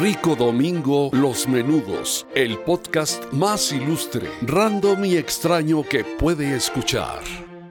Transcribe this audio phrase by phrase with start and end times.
[0.00, 7.18] Rico Domingo Los Menudos, el podcast más ilustre, random y extraño que puede escuchar.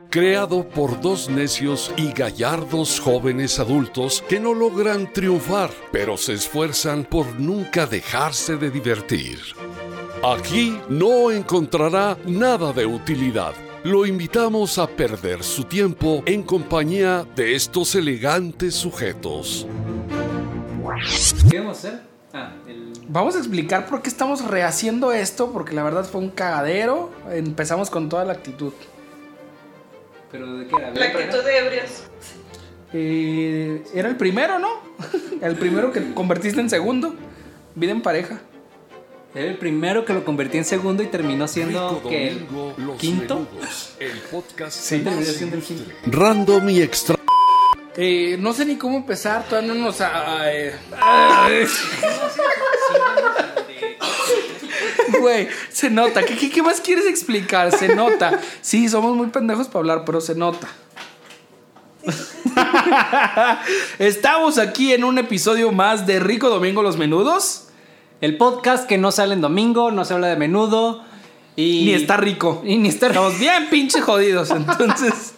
[0.10, 7.06] Creado por dos necios y gallardos jóvenes adultos que no logran triunfar, pero se esfuerzan
[7.06, 9.40] por nunca dejarse de divertir.
[10.22, 13.54] Aquí no encontrará nada de utilidad.
[13.86, 19.66] Lo invitamos a perder su tiempo en compañía de estos elegantes sujetos.
[21.50, 22.17] ¿Qué vamos a hacer?
[22.34, 22.94] Ah, el...
[23.08, 27.12] Vamos a explicar por qué estamos rehaciendo esto, porque la verdad fue un cagadero.
[27.32, 28.74] Empezamos con toda la actitud.
[30.32, 30.92] ¿Pero de qué era?
[30.94, 32.04] La actitud de ebrios.
[32.94, 34.70] Eh, era el primero, ¿no?
[35.42, 37.16] el primero que convertiste en segundo.
[37.76, 38.40] Vida en pareja.
[39.36, 42.48] Era el primero que lo convertí en segundo y terminó siendo que el
[42.98, 43.48] quinto.
[43.52, 45.92] Menudos, el podcast Sí, terminó siendo el quinto.
[46.08, 47.22] random y extraño.
[47.98, 50.00] Eh, no sé ni cómo empezar, todavía no nos...
[50.02, 50.76] ah, eh.
[55.20, 56.24] Güey, se nota.
[56.24, 57.76] ¿Qué, qué, qué más quieres explicar?
[57.76, 58.40] Se nota.
[58.62, 60.68] Sí, somos muy pendejos para hablar, pero se nota.
[64.00, 67.70] Estamos aquí en un episodio más de Rico Domingo Los Menudos.
[68.22, 71.04] El podcast que no sale en domingo, no se habla de menudo
[71.56, 71.86] y...
[71.86, 72.62] Ni está rico.
[72.66, 74.52] Y ni está Estamos bien pinche jodidos.
[74.52, 75.34] Entonces,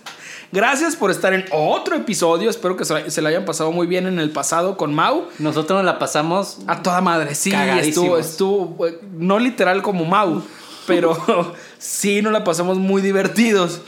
[0.51, 2.49] gracias por estar en otro episodio.
[2.49, 5.27] Espero que se la hayan pasado muy bien en el pasado con Mau.
[5.39, 10.41] Nosotros nos la pasamos A toda madre, sí, estuvo, estuvo, eh, no literal como Mau,
[10.87, 11.17] pero
[11.77, 13.81] sí nos la pasamos muy divertidos.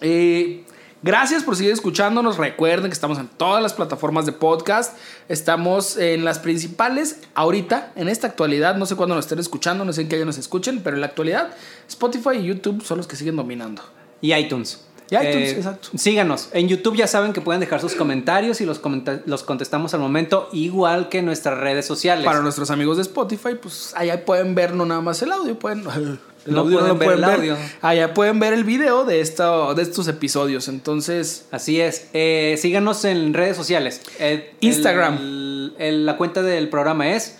[0.00, 0.64] Eh,
[1.02, 2.36] gracias por seguir escuchándonos.
[2.38, 4.96] Recuerden que estamos en todas las plataformas de podcast.
[5.28, 8.76] Estamos en las principales ahorita, en esta actualidad.
[8.76, 11.00] No sé cuándo nos estén escuchando, no sé en qué año nos escuchen, pero en
[11.00, 11.54] la actualidad
[11.88, 13.82] Spotify y YouTube son los que siguen dominando.
[14.20, 14.91] y iTunes.
[15.12, 15.88] ITunes, exacto.
[15.96, 16.48] Síganos.
[16.52, 18.80] En YouTube ya saben que pueden dejar sus comentarios y los,
[19.26, 22.24] los contestamos al momento, igual que en nuestras redes sociales.
[22.24, 25.84] Para nuestros amigos de Spotify, pues allá pueden ver no nada más el audio, pueden...
[26.44, 27.56] El No audio pueden ver el audio.
[27.82, 30.66] Allá pueden ver el video de, esta, de estos episodios.
[30.66, 32.08] Entonces, Así es.
[32.14, 34.00] Eh, síganos en redes sociales.
[34.18, 35.18] Eh, Instagram.
[35.18, 37.36] el- el- la cuenta del programa es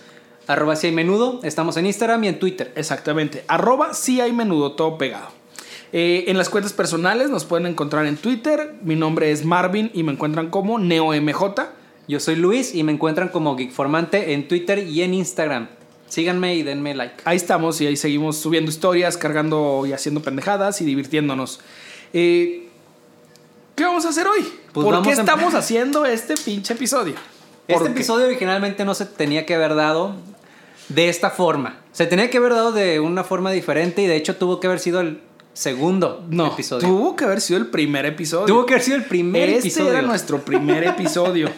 [0.47, 1.41] arroba si hay menudo.
[1.43, 2.71] Estamos en Instagram y en Twitter.
[2.77, 5.27] exactamente, arroba si hay menudo, todo pegado.
[5.95, 8.73] Eh, en las cuentas personales nos pueden encontrar en Twitter.
[8.81, 11.43] Mi nombre es Marvin y me encuentran como NeoMJ.
[12.07, 15.69] Yo soy Luis y me encuentran como Geekformante en Twitter y en Instagram.
[16.07, 17.15] Síganme y denme like.
[17.25, 21.59] Ahí estamos y ahí seguimos subiendo historias, cargando y haciendo pendejadas y divirtiéndonos.
[22.11, 22.67] Eh,
[23.75, 24.45] ¿Qué vamos a hacer hoy?
[24.73, 27.15] Pues ¿Por qué a- estamos haciendo este pinche episodio?
[27.67, 30.15] Este episodio originalmente no se tenía que haber dado
[30.89, 31.77] de esta forma.
[31.91, 34.79] Se tenía que haber dado de una forma diferente y de hecho tuvo que haber
[34.79, 35.21] sido el
[35.53, 36.87] segundo No, episodio.
[36.87, 38.45] tuvo que haber sido el primer episodio.
[38.47, 39.91] Tuvo que haber sido el primer este episodio.
[39.91, 41.49] era nuestro primer episodio.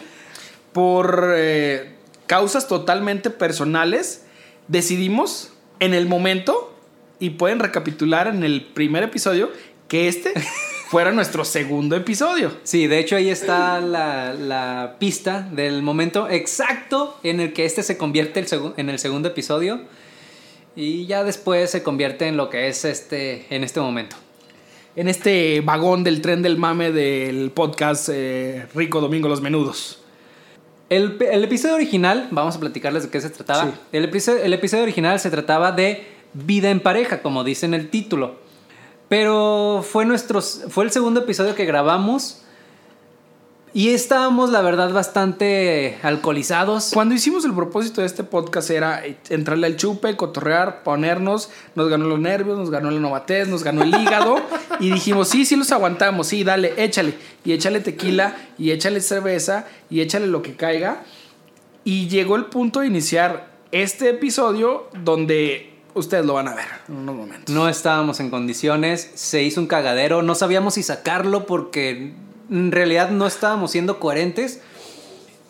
[0.72, 1.94] Por eh,
[2.26, 4.24] causas totalmente personales,
[4.68, 6.74] decidimos en el momento,
[7.18, 9.50] y pueden recapitular en el primer episodio,
[9.88, 10.32] que este
[10.90, 12.52] fuera nuestro segundo episodio.
[12.62, 17.82] Sí, de hecho ahí está la, la pista del momento exacto en el que este
[17.82, 18.46] se convierte el
[18.76, 19.80] en el segundo episodio
[20.76, 24.14] y ya después se convierte en lo que es este en este momento.
[24.94, 30.02] En este vagón del tren del mame del podcast eh, Rico Domingo Los Menudos.
[30.88, 33.64] El, el episodio original, vamos a platicarles de qué se trataba.
[33.64, 33.70] Sí.
[33.92, 37.90] El, episodio, el episodio original se trataba de vida en pareja, como dice en el
[37.90, 38.36] título.
[39.08, 42.42] Pero fue, nuestros, fue el segundo episodio que grabamos
[43.76, 46.92] y estábamos, la verdad, bastante alcoholizados.
[46.94, 52.06] Cuando hicimos el propósito de este podcast era entrarle al chupe, cotorrear, ponernos, nos ganó
[52.06, 54.36] los nervios, nos ganó la novatez, nos ganó el hígado
[54.80, 57.18] y dijimos, sí, sí los aguantamos, sí, dale, échale.
[57.44, 61.02] Y échale tequila y échale cerveza y échale lo que caiga.
[61.84, 66.96] Y llegó el punto de iniciar este episodio donde ustedes lo van a ver en
[66.96, 67.54] unos momentos.
[67.54, 72.14] No estábamos en condiciones, se hizo un cagadero, no sabíamos si sacarlo porque
[72.50, 74.60] en realidad no estábamos siendo coherentes.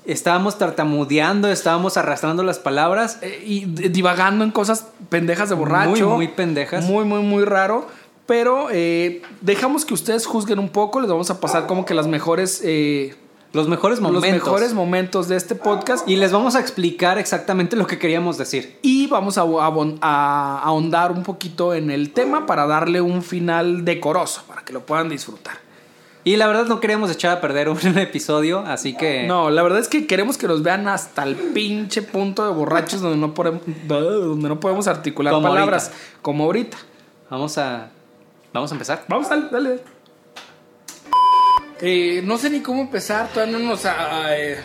[0.05, 3.19] Estábamos tartamudeando, estábamos arrastrando las palabras.
[3.23, 6.09] Eh, y divagando en cosas pendejas de borracho.
[6.09, 6.85] Muy, muy pendejas.
[6.85, 7.89] Muy, muy, muy raro.
[8.27, 11.01] Pero eh, dejamos que ustedes juzguen un poco.
[11.01, 13.17] Les vamos a pasar como que las mejores, eh,
[13.53, 14.31] Los mejores momentos.
[14.31, 16.09] los mejores momentos de este podcast.
[16.09, 18.79] Y, les vamos a explicar exactamente lo que queríamos decir.
[18.83, 24.63] y vamos a ahondar un poquito en el tema para darle un final decoroso, para
[24.63, 25.66] que lo puedan disfrutar.
[26.27, 29.29] Y la verdad no queríamos echar a perder un episodio, así que...
[29.29, 33.01] No, la verdad es que queremos que nos vean hasta el pinche punto de borrachos
[33.01, 36.19] donde no podemos, donde no podemos articular Como palabras, ahorita.
[36.23, 36.77] como ahorita.
[37.31, 37.91] Vamos a...
[38.53, 39.05] Vamos a empezar.
[39.07, 39.81] Vamos, dale, dale.
[41.81, 43.85] Eh, no sé ni cómo empezar, todavía no nos...
[43.87, 44.59] ah, eh.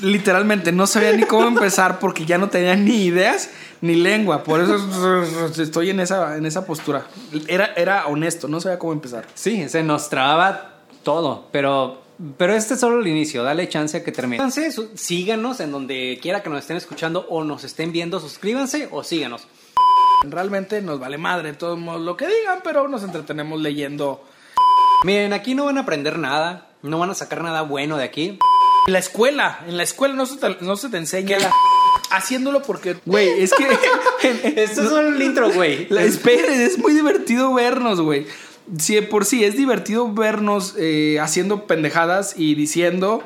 [0.00, 3.50] Literalmente no sabía ni cómo empezar porque ya no tenía ni ideas
[3.80, 4.42] ni lengua.
[4.42, 5.22] Por eso
[5.62, 7.06] estoy en esa, en esa postura.
[7.46, 9.26] Era, era honesto, no sabía cómo empezar.
[9.34, 12.02] Sí, se nos trababa todo, pero,
[12.36, 13.42] pero este es solo el inicio.
[13.42, 14.36] Dale chance a que termine.
[14.36, 18.20] Entonces, síganos en donde quiera que nos estén escuchando o nos estén viendo.
[18.20, 19.46] Suscríbanse o síganos.
[20.22, 24.22] Realmente nos vale madre, todos modos, lo que digan, pero nos entretenemos leyendo.
[25.04, 26.66] Miren, aquí no van a aprender nada.
[26.82, 28.38] No van a sacar nada bueno de aquí.
[28.86, 31.38] En la escuela, en la escuela no se te, no se te enseña
[32.10, 33.66] haciéndolo porque, güey, es que...
[34.62, 35.86] Esto es el intro, güey.
[35.88, 38.26] La, esperen, es muy divertido vernos, güey.
[38.78, 43.22] Si de por sí es divertido vernos eh, haciendo pendejadas y diciendo.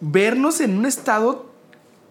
[0.00, 1.52] Vernos en un estado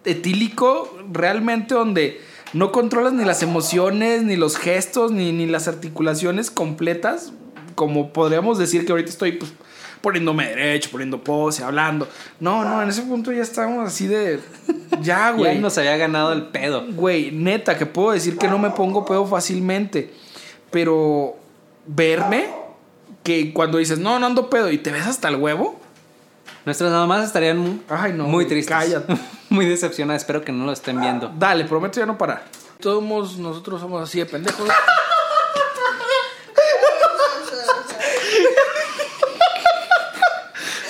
[0.04, 2.20] etílico realmente donde
[2.52, 7.32] no controlas ni las emociones, ni los gestos, ni, ni las articulaciones completas.
[7.78, 9.52] Como podríamos decir que ahorita estoy pues,
[10.00, 12.08] poniéndome derecho, poniendo pose, hablando.
[12.40, 14.40] No, no, en ese punto ya estamos así de.
[14.90, 15.58] Ya, Ya güey.
[15.60, 16.84] nos había ganado el pedo.
[16.90, 20.12] Güey, neta, que puedo decir que no me pongo pedo fácilmente.
[20.72, 21.36] Pero
[21.86, 22.48] verme,
[23.22, 25.78] que cuando dices, no, no ando pedo y te ves hasta el huevo.
[26.64, 28.74] Nuestras mamás estarían mu- Ay, no, muy tristes.
[28.76, 29.14] cállate.
[29.50, 30.22] muy decepcionadas.
[30.22, 31.32] Espero que no lo estén viendo.
[31.38, 32.44] Dale, prometo ya no parar.
[32.80, 34.68] Todos nosotros somos así de pendejos.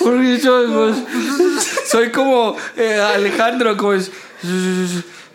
[0.09, 0.97] Porque yo, pues,
[1.87, 4.11] soy como eh, Alejandro, como es,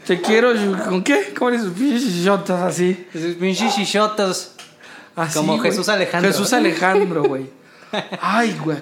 [0.08, 0.52] te quiero,
[0.86, 1.34] ¿con qué?
[1.38, 1.64] ¿Cómo eres?
[1.78, 3.08] Shotas así.
[3.54, 4.56] Chichotos.
[5.16, 5.70] Así, Como güey.
[5.70, 6.31] Jesús Alejandro.
[6.31, 7.50] Jesús Alejandro, güey.
[8.20, 8.80] Ay, güey.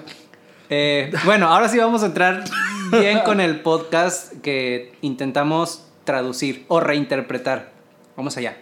[0.70, 2.44] Eh, bueno, ahora sí vamos a entrar
[2.90, 7.70] bien con el podcast que intentamos traducir o reinterpretar.
[8.16, 8.56] Vamos allá.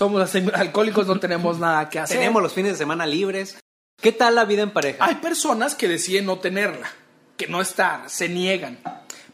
[0.00, 2.18] Somos alcohólicos, no tenemos nada que hacer.
[2.18, 3.58] Tenemos los fines de semana libres.
[4.00, 5.04] ¿Qué tal la vida en pareja?
[5.04, 6.88] Hay personas que deciden no tenerla,
[7.36, 8.78] que no estar, se niegan.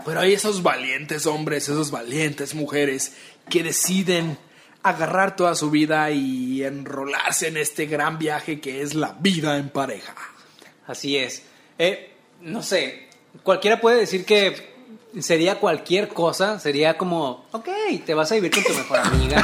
[0.07, 3.15] Pero hay esos valientes hombres, esos valientes mujeres
[3.51, 4.39] que deciden
[4.83, 9.69] agarrar toda su vida y enrolarse en este gran viaje que es la vida en
[9.69, 10.15] pareja.
[10.87, 11.43] Así es.
[11.79, 13.11] Eh, no sé,
[13.43, 14.73] cualquiera puede decir que
[15.21, 17.69] sería cualquier cosa, sería como, ok,
[18.07, 19.37] te vas a vivir con tu mejor amiga,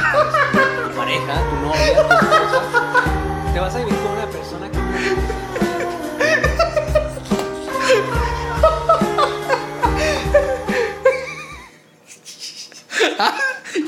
[0.89, 3.53] tu pareja, tu novia, tu esposa.
[3.53, 4.80] Te vas a vivir con una persona que...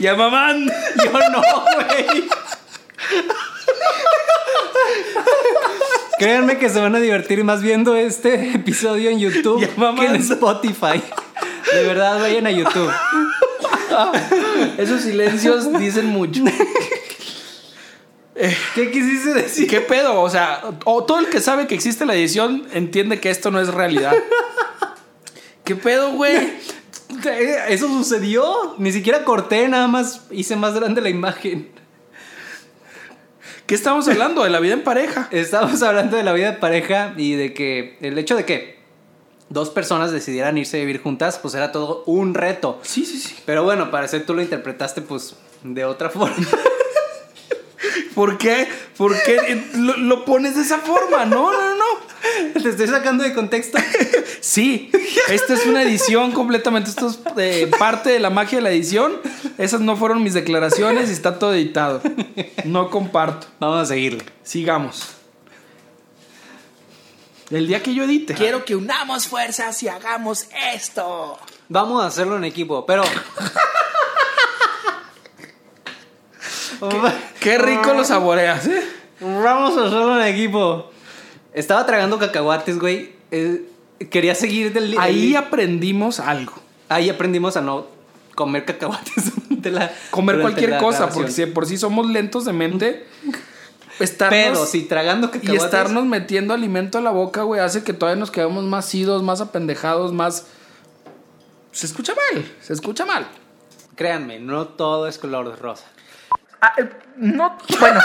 [0.04, 0.70] Ya mamán.
[1.02, 1.42] Yo no,
[1.76, 2.28] güey.
[6.20, 10.16] Créanme que se van a divertir más viendo este episodio en YouTube Ya que en.
[10.18, 11.02] Spotify.
[11.74, 12.92] De verdad, vayan a YouTube.
[14.78, 16.44] Esos silencios dicen mucho.
[18.76, 19.70] ¿Qué quisiste decir?
[19.70, 20.20] ¿Qué pedo?
[20.20, 23.62] O sea, o todo el que sabe que existe la edición entiende que esto no
[23.62, 24.14] es realidad.
[25.64, 26.52] ¿Qué pedo, güey?
[27.70, 28.76] Eso sucedió.
[28.78, 31.70] Ni siquiera corté, nada más hice más grande la imagen.
[33.66, 34.44] ¿Qué estamos hablando?
[34.44, 35.28] De la vida en pareja.
[35.32, 38.80] Estábamos hablando de la vida de pareja y de que el hecho de que
[39.50, 42.80] dos personas decidieran irse a vivir juntas, pues era todo un reto.
[42.84, 43.36] Sí, sí, sí.
[43.46, 46.36] Pero bueno, parece que tú lo interpretaste pues de otra forma.
[48.14, 48.68] ¿Por qué?
[48.98, 51.26] ¿Por qué lo, lo pones de esa forma?
[51.26, 51.84] No, no, no.
[52.62, 53.78] Te estoy sacando de contexto.
[54.42, 54.92] Sí,
[55.30, 56.90] esta es una edición completamente.
[56.90, 59.14] Esto es eh, parte de la magia de la edición.
[59.58, 62.02] Esas no fueron mis declaraciones y está todo editado.
[62.66, 63.48] No comparto.
[63.60, 64.26] Vamos a seguirle.
[64.44, 65.14] Sigamos.
[67.50, 68.34] El día que yo edite.
[68.34, 71.40] Quiero que unamos fuerzas y hagamos esto.
[71.70, 73.04] Vamos a hacerlo en equipo, pero.
[77.40, 78.82] Qué rico lo saboreas, ¿eh?
[79.20, 80.90] Vamos a hacerlo en equipo.
[81.54, 83.12] Estaba tragando cacahuates, güey.
[83.32, 83.64] Eh,
[84.10, 86.54] quería seguir del Ahí del- aprendimos algo.
[86.90, 87.88] ahí aprendimos a no
[88.36, 91.24] comer cacahuates durante la Comer cualquier la cosa, grabación.
[91.24, 93.06] porque si de por sí somos lentos de mente,
[94.00, 95.64] estarnos, Pero si tragando y cacahuates.
[95.64, 99.40] estarnos metiendo alimento a la boca, güey, hace que todavía nos quedamos más idos, más
[99.42, 100.48] apendejados, más...
[101.72, 103.28] Se escucha mal, se escucha mal.
[103.96, 105.86] Créanme, no todo es color de rosa.
[106.66, 108.00] Ah, eh, no, bueno.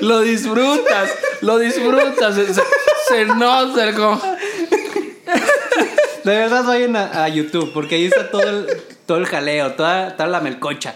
[0.00, 1.10] lo disfrutas,
[1.42, 2.34] lo disfrutas.
[2.34, 2.62] Se, se-
[3.08, 4.20] se nota el como-
[6.24, 8.66] De verdad vayan a, a YouTube, porque ahí está todo el,
[9.06, 10.94] todo el jaleo, toda, toda la melcocha.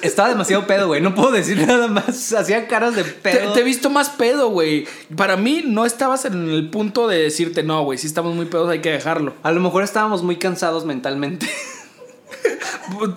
[0.00, 1.02] Estaba demasiado pedo, güey.
[1.02, 2.32] No puedo decir nada más.
[2.32, 3.52] Hacía caras de Te, pedo.
[3.52, 4.86] te he visto más pedo, güey.
[5.16, 8.70] Para mí no estabas en el punto de decirte, no, güey, si estamos muy pedos
[8.70, 9.34] hay que dejarlo.
[9.42, 11.46] A lo mejor estábamos muy cansados mentalmente.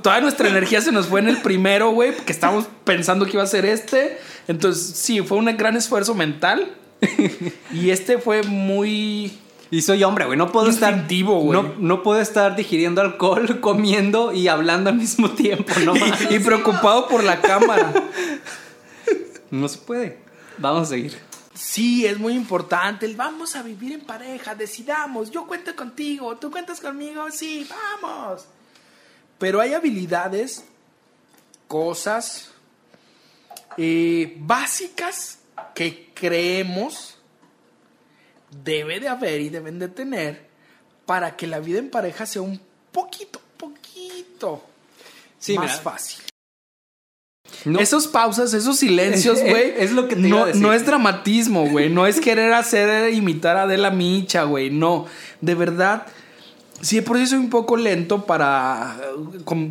[0.02, 3.44] Toda nuestra energía se nos fue en el primero, güey, que estábamos pensando que iba
[3.44, 4.20] a ser este.
[4.48, 6.76] Entonces, sí, fue un gran esfuerzo mental.
[7.74, 9.40] Y este fue muy
[9.72, 10.38] Y soy hombre, güey.
[10.38, 11.08] No puedo estar.
[11.10, 15.74] No, no puedo estar digiriendo alcohol, comiendo y hablando al mismo tiempo.
[15.86, 16.30] No, mames.
[16.30, 17.94] Y preocupado por la cámara.
[19.50, 20.20] no se puede.
[20.58, 21.18] Vamos a seguir.
[21.54, 23.06] Sí, es muy importante.
[23.06, 25.32] El vamos a vivir en pareja, decidamos.
[25.32, 27.68] Yo cuento contigo, tú cuentas conmigo, sí,
[28.02, 28.46] vamos.
[29.42, 30.64] Pero hay habilidades,
[31.68, 32.52] cosas
[33.76, 35.40] eh, básicas
[35.76, 37.18] que creemos
[38.64, 40.46] debe de haber y deben de tener
[41.06, 44.64] para que la vida en pareja sea un poquito, poquito
[45.40, 45.78] Sí, más mira.
[45.82, 46.22] fácil.
[47.66, 49.74] No- Esos pausas, esos silencios, güey.
[49.76, 50.62] es lo que te iba no, a decir.
[50.62, 51.90] no es dramatismo, güey.
[51.90, 54.70] No es querer hacer imitar a Adela Micha, güey.
[54.70, 55.08] No.
[55.42, 56.06] De verdad.
[56.82, 58.98] Sí, por sí soy un poco lento para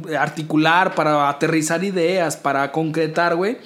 [0.08, 3.58] eh, articular, para aterrizar ideas, para concretar, güey.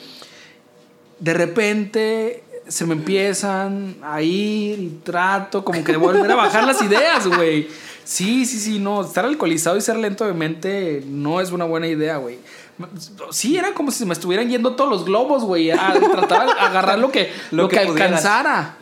[1.19, 6.65] De repente se me empiezan a ir y trato como que de volver a bajar
[6.65, 7.69] las ideas, güey.
[8.05, 9.03] Sí, sí, sí, no.
[9.03, 12.39] Estar alcoholizado y ser lento de mente no es una buena idea, güey.
[13.31, 15.71] Sí, era como si se me estuvieran yendo todos los globos, güey.
[15.71, 18.77] A tratar de agarrar lo que, lo Lo que, alcanzara.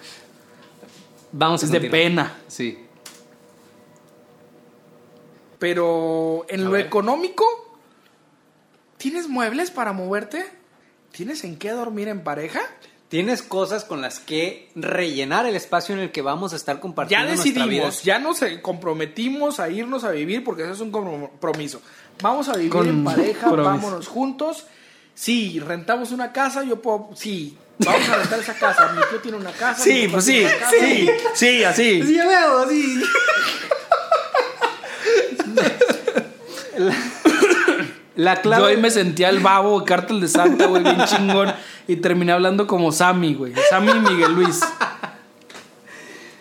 [1.33, 2.35] Vamos a Es de pena.
[2.49, 2.82] Sí.
[5.63, 6.87] Pero en A lo ver.
[6.87, 7.45] económico,
[8.97, 10.45] ¿tienes muebles para moverte?
[11.13, 12.61] ¿Tienes en qué dormir en pareja?
[13.09, 17.29] Tienes cosas con las que rellenar el espacio en el que vamos a estar compartiendo
[17.29, 17.65] Ya nuestra vida.
[17.65, 21.81] decidimos, ya nos comprometimos a irnos a vivir porque eso es un compromiso.
[22.21, 24.67] Vamos a vivir Con en pareja, vámonos juntos.
[25.15, 28.93] Sí, rentamos una casa, yo puedo, sí, vamos a rentar esa casa.
[28.95, 29.81] Mi tío tiene una casa.
[29.81, 30.71] Sí, pues sí, casa.
[30.81, 31.09] sí.
[31.35, 32.15] sí, así.
[32.17, 33.01] ya veo, sí.
[36.79, 36.95] La,
[38.17, 38.67] la Yo clave.
[38.69, 41.53] ahí me sentía el babo de Cártel de Santa, güey, bien chingón.
[41.89, 43.53] Y terminé hablando como Sammy, güey.
[43.71, 44.61] Sammy y Miguel Luis.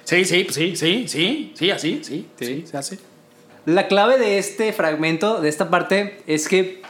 [0.03, 2.45] Sí, sí, pues sí, sí, sí, sí, así, sí, Sí.
[2.45, 2.99] sí, se hace.
[3.65, 6.81] La clave de este fragmento, de esta parte, es que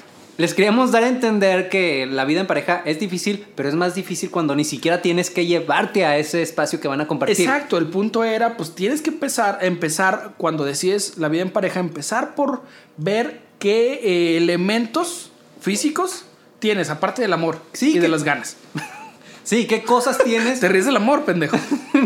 [0.42, 3.94] les queríamos dar a entender que la vida en pareja es difícil, pero es más
[3.94, 7.40] difícil cuando ni siquiera tienes que llevarte a ese espacio que van a compartir.
[7.40, 11.80] Exacto, el punto era, pues tienes que empezar, empezar cuando decides la vida en pareja,
[11.80, 12.64] empezar por
[12.98, 15.32] ver qué eh, elementos
[15.62, 16.26] físicos
[16.58, 18.58] tienes, aparte del amor Sí, y de las ganas.
[19.44, 20.60] Sí, ¿qué cosas tienes?
[20.60, 21.58] Te ríes del amor, pendejo.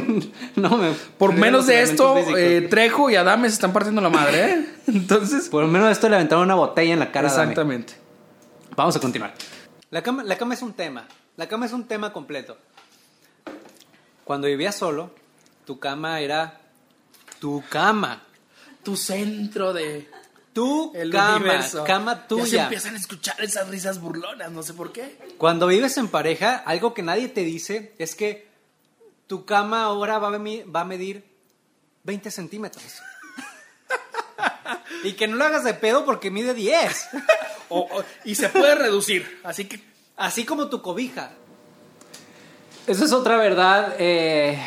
[0.55, 2.65] no, me, Por me menos de esto, eh.
[2.69, 4.65] Trejo y Adame se están partiendo la madre, ¿eh?
[4.87, 7.29] Entonces, Por menos de esto le aventaron una botella en la cara.
[7.29, 7.85] a Dame.
[8.75, 9.33] Vamos a continuar.
[9.91, 11.07] La cama, la cama es un tema.
[11.37, 12.57] La cama es un tema completo.
[14.23, 15.11] Cuando vivías solo,
[15.65, 16.59] tu cama era
[17.39, 18.23] tu cama.
[18.83, 20.09] Tu centro de
[20.53, 21.37] Tu el cama.
[21.37, 21.83] universo.
[21.83, 22.63] Cama Ya se tuya.
[22.63, 25.17] empiezan a escuchar esas risas burlonas, no sé por qué.
[25.37, 28.47] Cuando vives en pareja, algo que nadie te dice es que
[29.27, 31.25] tu cama ahora va a, medi- va a medir
[32.03, 32.83] 20 centímetros.
[35.03, 37.09] y que no lo hagas de pedo porque mide 10.
[37.69, 39.79] O- o- y se puede reducir, así que
[40.17, 41.31] Así como tu cobija.
[42.87, 43.95] Eso es otra verdad.
[43.99, 44.57] eh,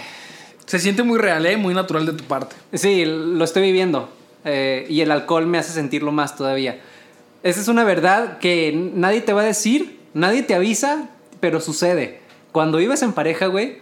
[0.67, 1.57] se siente muy real, ¿eh?
[1.57, 2.55] Muy natural de tu parte.
[2.75, 4.13] Sí, lo estoy viviendo.
[4.45, 6.81] eh, y el alcohol me hace sentirlo más todavía.
[7.43, 11.09] Esa es una verdad que nadie te va a decir, nadie te avisa,
[11.41, 12.21] pero sucede.
[12.53, 13.79] Cuando vives en pareja, güey,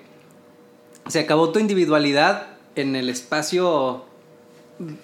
[1.08, 4.05] se acabó tu individualidad en el espacio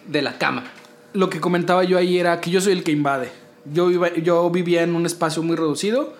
[0.06, 0.64] de la cama.
[1.12, 3.30] Lo que comentaba yo ahí era que yo soy el que invade.
[3.72, 6.14] Yo, iba- yo vivía en un espacio muy reducido.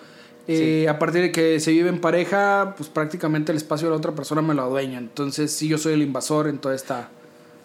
[0.47, 3.97] Eh, A partir de que se vive en pareja, pues prácticamente el espacio de la
[3.97, 4.97] otra persona me lo adueña.
[4.99, 7.09] Entonces, sí, yo soy el invasor en toda esta.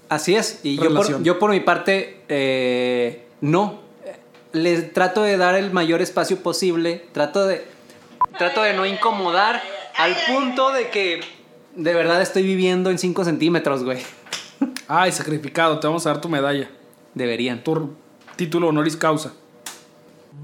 [0.09, 0.61] Así es.
[0.63, 1.25] Y yo por, Relación.
[1.25, 3.81] yo por mi parte, eh, no.
[4.53, 7.05] Le trato de dar el mayor espacio posible.
[7.13, 7.65] Trato de,
[8.39, 9.61] trato de no incomodar
[9.97, 11.21] al punto de que
[11.77, 13.99] de verdad estoy viviendo en 5 centímetros, güey.
[14.87, 16.71] Ay, sacrificado, te vamos a dar tu medalla.
[17.15, 17.63] Deberían.
[17.63, 17.95] Tu
[18.37, 19.33] título honoris causa.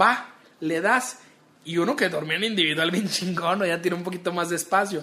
[0.00, 1.18] Va, le das.
[1.66, 5.02] Y uno que dormía en individual bien chingón, ya tiene un poquito más de espacio.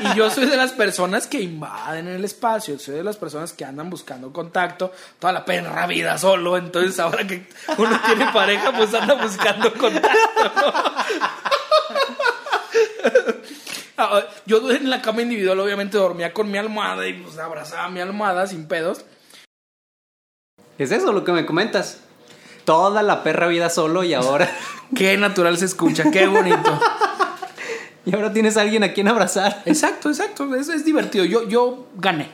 [0.00, 3.64] Y yo soy de las personas que invaden el espacio, soy de las personas que
[3.64, 6.58] andan buscando contacto, toda la perra vida solo.
[6.58, 7.46] Entonces, ahora que
[7.78, 10.52] uno tiene pareja, pues anda buscando contacto.
[14.10, 14.16] ¿No?
[14.16, 18.00] Ah, Yo en la cama individual, obviamente, dormía con mi almohada y pues abrazaba mi
[18.00, 19.04] almohada sin pedos.
[20.78, 22.00] ¿Es eso lo que me comentas?
[22.64, 24.50] Toda la perra vida solo y ahora,
[24.94, 26.78] Qué natural se escucha, qué bonito.
[28.04, 29.62] y ahora tienes a alguien a quien abrazar.
[29.64, 30.54] Exacto, exacto.
[30.54, 31.24] Es, es divertido.
[31.24, 32.30] Yo, yo gané.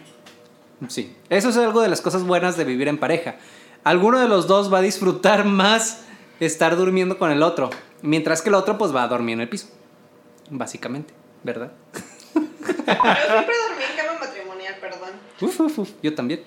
[0.89, 3.37] Sí, eso es algo de las cosas buenas de vivir en pareja.
[3.85, 6.03] Alguno de los dos va a disfrutar más
[6.41, 7.71] estar durmiendo con el otro,
[8.03, 9.69] mientras que el otro pues va a dormir en el piso.
[10.51, 11.73] Básicamente, ¿verdad?
[12.35, 15.11] Yo siempre dormí en cama matrimonial, perdón.
[15.41, 16.43] Uf, uf, uf, Yo también.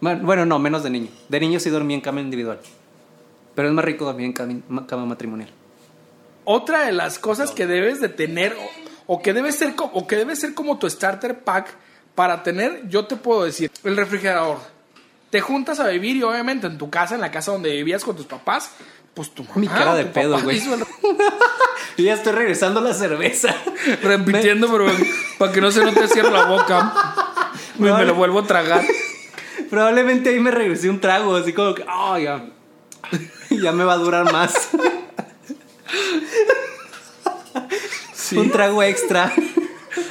[0.00, 1.08] Bueno, no, menos de niño.
[1.28, 2.58] De niño sí dormía en cama individual.
[3.54, 5.50] Pero es más rico dormir en cama, cama matrimonial.
[6.44, 8.56] Otra de las cosas que debes de tener
[9.06, 11.76] o, o que debe ser o que debe ser como tu starter pack
[12.14, 14.58] para tener, yo te puedo decir, el refrigerador.
[15.30, 18.16] Te juntas a vivir y obviamente en tu casa, en la casa donde vivías con
[18.16, 18.72] tus papás,
[19.14, 20.58] pues tu mamá Mi cara de pedo, güey.
[20.58, 20.84] el-
[21.96, 23.54] Y ya estoy regresando a la cerveza.
[24.02, 24.86] repitiendo, pero
[25.38, 26.94] para que no se note cierro la boca.
[27.78, 28.82] Me lo vuelvo a tragar.
[29.70, 32.44] Probablemente ahí me regresé un trago, así como que, oh, ya.
[33.50, 34.70] ya me va a durar más.
[38.36, 39.32] Un trago extra.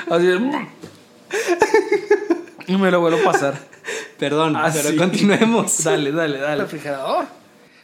[0.10, 0.68] Así "Mm".
[2.68, 3.58] Y me lo vuelvo a pasar.
[4.20, 4.80] Perdón, Así.
[4.84, 5.84] pero continuemos.
[5.84, 6.64] Dale, dale, dale.
[6.64, 7.26] Refrigerador.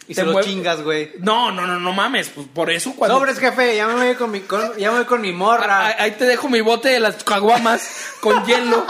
[0.07, 1.13] Y Te se lo chingas, güey.
[1.19, 2.29] No, no, no, no mames.
[2.29, 3.17] Pues por eso cuando.
[3.17, 5.87] Sobres, jefe, ya me voy con mi, con- ya me voy con mi morra.
[5.87, 7.89] Ahí, ahí te dejo mi bote de las caguamas
[8.21, 8.85] con hielo.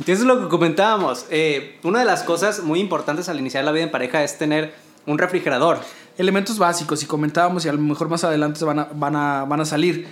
[0.00, 1.26] Eso es lo que comentábamos.
[1.30, 4.74] Eh, una de las cosas muy importantes al iniciar la vida en pareja es tener
[5.06, 5.78] un refrigerador.
[6.18, 9.44] Elementos básicos, y comentábamos, y a lo mejor más adelante se van a, van a,
[9.44, 10.08] van a salir.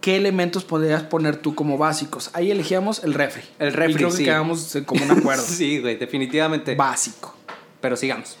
[0.00, 2.30] ¿Qué elementos podrías poner tú como básicos?
[2.32, 3.42] Ahí elegíamos el refri.
[3.58, 4.24] El refri, Y creo que sí.
[4.24, 5.42] quedamos en común acuerdo.
[5.46, 6.74] sí, güey, definitivamente.
[6.74, 7.34] Básico.
[7.82, 8.38] Pero sigamos.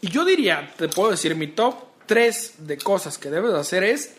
[0.00, 1.74] Y yo diría, te puedo decir, mi top
[2.06, 4.14] 3 de cosas que debes hacer es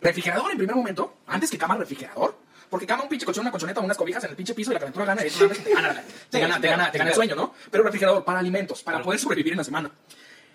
[0.00, 2.36] refrigerador en primer momento, antes que cama, refrigerador.
[2.70, 4.80] Porque cama, un pinche colchón, una colchoneta, unas cobijas en el pinche piso y la
[4.80, 7.54] calentura gana, eso, te gana, te gana, te gana, te gana el sueño, ¿no?
[7.70, 9.90] Pero refrigerador para alimentos, para poder sobrevivir en la semana.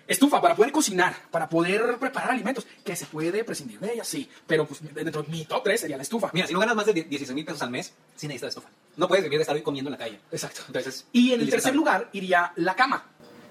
[0.08, 4.28] Estufa para poder cocinar, para poder preparar alimentos, que se puede prescindir de ella, sí.
[4.46, 6.30] Pero pues dentro de mi top 3 sería la estufa.
[6.32, 8.70] Mira, si no ganas más de 16 mil pesos al mes, sí necesitas estufa.
[8.96, 10.18] No puedes vivir de estar hoy comiendo en la calle.
[10.32, 10.62] Exacto.
[10.66, 13.04] Entonces, Y en el tercer lugar iría la cama.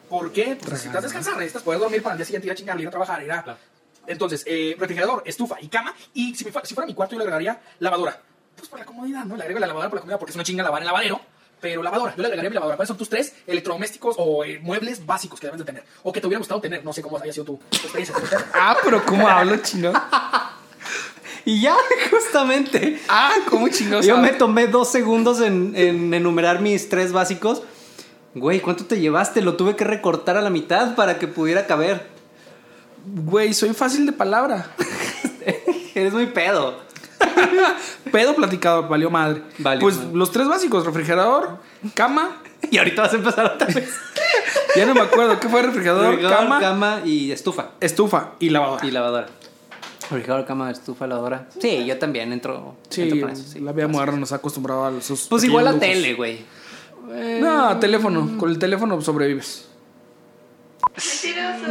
[0.09, 0.57] ¿Por qué?
[0.59, 2.91] Pues necesitas descansar, necesitas poder dormir para el día siguiente ir a chingar, ir a
[2.91, 3.43] trabajar, ir a...
[3.43, 3.59] Claro.
[4.07, 5.93] Entonces, eh, refrigerador, estufa y cama.
[6.13, 8.21] Y si, si fuera mi cuarto, yo le agregaría lavadora.
[8.55, 9.35] Pues por la comodidad, ¿no?
[9.35, 11.19] Le agrego la lavadora por la comodidad porque es una chinga lavar en lavadero.
[11.59, 12.77] Pero lavadora, yo le agregaría mi lavadora.
[12.77, 15.83] ¿Cuáles son tus tres electrodomésticos o eh, muebles básicos que debes de tener?
[16.03, 16.85] O que te hubiera gustado tener.
[16.85, 18.15] No sé cómo haya sido tu, tu experiencia.
[18.53, 19.91] Ah, pero ¿cómo hablo, chino?
[21.45, 21.75] Y ya,
[22.11, 22.99] justamente.
[23.07, 24.05] Ah, ¿cómo chingados?
[24.05, 27.63] Yo me tomé dos segundos en, en enumerar mis tres básicos.
[28.39, 29.41] Güey, ¿cuánto te llevaste?
[29.41, 32.07] Lo tuve que recortar a la mitad para que pudiera caber.
[33.05, 34.67] Güey, soy fácil de palabra.
[35.95, 36.85] Eres muy pedo.
[38.11, 39.41] Pedo platicado, valió madre.
[39.57, 40.11] Valió pues madre.
[40.13, 41.59] los tres básicos, refrigerador,
[41.93, 42.41] cama.
[42.71, 43.87] Y ahorita vas a empezar otra vez.
[44.75, 45.39] Ya no me acuerdo.
[45.39, 47.69] ¿Qué fue refrigerador, Refrigerador, cama, cama y estufa.
[47.79, 48.85] estufa y lavadora?
[48.85, 49.27] Y lavadora.
[50.09, 51.47] Refrigerador, cama, estufa, lavadora.
[51.61, 53.43] Sí, yo también entro, Sí, entro con eso.
[53.43, 53.59] Sí.
[53.59, 55.27] la vida moderna nos ha acostumbrado a sus.
[55.27, 55.87] Pues igual la lujos.
[55.87, 56.39] tele, güey.
[57.73, 58.37] No, teléfono.
[58.37, 59.67] Con el teléfono sobrevives.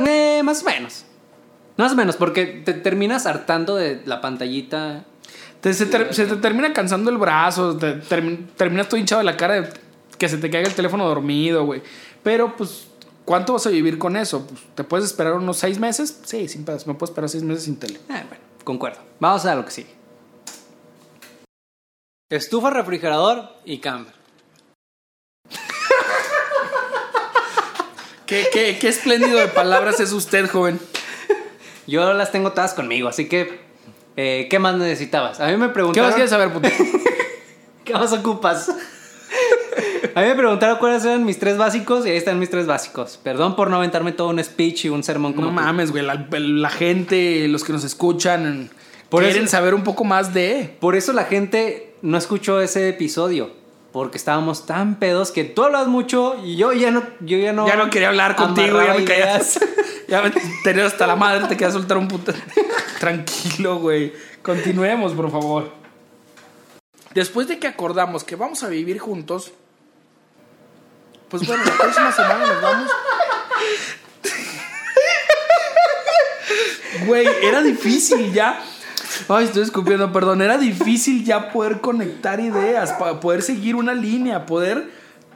[0.06, 1.04] Eh, más o menos.
[1.76, 5.04] Más o menos, porque te terminas hartando de la pantallita.
[5.60, 7.76] Te- se, ter- se te termina cansando el brazo.
[7.76, 9.68] te- termi- terminas todo hinchado de la cara de
[10.18, 11.82] que se te caiga el teléfono dormido, güey.
[12.22, 12.86] Pero, pues,
[13.24, 14.46] ¿cuánto vas a vivir con eso?
[14.46, 16.20] Pues, ¿Te puedes esperar unos seis meses?
[16.24, 16.86] Sí, sin pedos.
[16.86, 17.96] Me puedo esperar seis meses sin tele.
[17.96, 19.00] Eh, bueno, concuerdo.
[19.20, 19.94] Vamos a lo que sigue.
[22.30, 24.06] Estufa, refrigerador y cama.
[28.26, 30.80] ¿Qué, qué, qué espléndido de palabras es usted, joven.
[31.86, 33.60] Yo las tengo todas conmigo, así que.
[34.16, 35.40] eh, ¿Qué más necesitabas?
[35.40, 36.08] A mí me ¿Qué preguntaron.
[36.08, 36.68] más quieres saber, puto?
[37.84, 38.68] ¿Qué más ocupas?
[40.14, 43.18] A mí me preguntaron cuáles eran mis tres básicos y ahí están mis tres básicos.
[43.22, 45.62] Perdón por no aventarme todo un speech y un sermón como No tú.
[45.62, 46.02] mames, güey.
[46.04, 48.70] La, la gente, los que nos escuchan,
[49.08, 50.74] Por quieren eso- saber un poco más de.
[50.80, 53.50] Por eso la gente no escuchó ese episodio.
[53.96, 57.66] Porque estábamos tan pedos que tú hablas mucho y yo ya no, yo ya no.
[57.66, 59.58] Ya no quería hablar contigo, ya me callas.
[60.08, 60.30] Ya me
[60.62, 62.30] tenía hasta la madre, te quedas soltar un puto.
[63.00, 64.12] Tranquilo, güey.
[64.42, 65.72] Continuemos, por favor.
[67.14, 69.52] Después de que acordamos que vamos a vivir juntos,
[71.30, 72.90] pues bueno, la próxima semana nos vamos.
[77.06, 78.62] Güey, era difícil ya.
[79.28, 80.42] Ay, estoy escupiendo, perdón.
[80.42, 84.90] Era difícil ya poder conectar ideas, para poder seguir una línea, poder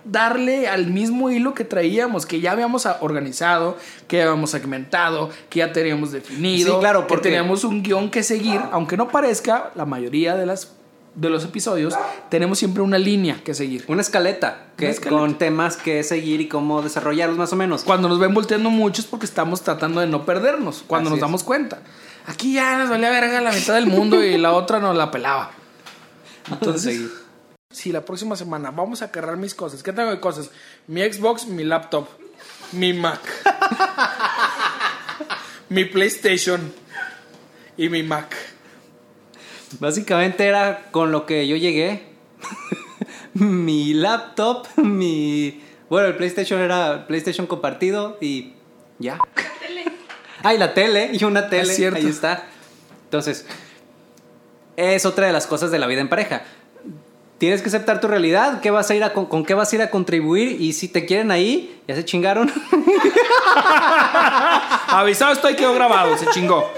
[0.05, 3.77] darle al mismo hilo que traíamos, que ya habíamos organizado,
[4.09, 8.11] que ya habíamos segmentado, que ya teníamos definido, Sí, claro, que porque- teníamos un guion
[8.11, 10.73] que seguir, aunque no parezca, la mayoría de las
[11.21, 11.95] de los episodios
[12.31, 13.85] tenemos siempre una línea que seguir.
[13.89, 15.21] Una escaleta, que, Una escaleta.
[15.21, 17.85] con temas que seguir y cómo desarrollarlos más o menos.
[17.85, 21.19] Cuando nos ven volteando mucho es porque estamos tratando de no perdernos, cuando Así nos
[21.19, 21.21] es.
[21.21, 21.83] damos cuenta.
[22.27, 25.51] Aquí ya nos valía verga la mitad del mundo y la otra nos la pelaba.
[26.51, 27.11] Entonces,
[27.71, 30.51] si la próxima semana vamos a cargar mis cosas, ¿qué tengo de cosas?
[30.87, 32.09] Mi Xbox, mi laptop,
[32.73, 33.21] mi Mac,
[35.69, 36.73] mi PlayStation
[37.77, 38.35] y mi Mac.
[39.79, 42.03] Básicamente era con lo que yo llegué.
[43.35, 45.63] mi laptop, mi...
[45.89, 48.55] Bueno, el PlayStation era PlayStation compartido y
[48.99, 49.19] ya.
[50.43, 51.99] Ah, y la tele, y una tele, Es cierto.
[51.99, 52.47] ahí está.
[53.05, 53.47] Entonces,
[54.77, 56.43] es otra de las cosas de la vida en pareja.
[57.39, 59.77] Tienes que aceptar tu realidad, qué vas a ir a, con, con qué vas a
[59.77, 62.51] ir a contribuir y si te quieren ahí, ya se chingaron.
[64.89, 66.71] Avisado estoy, quedó grabado, se chingó.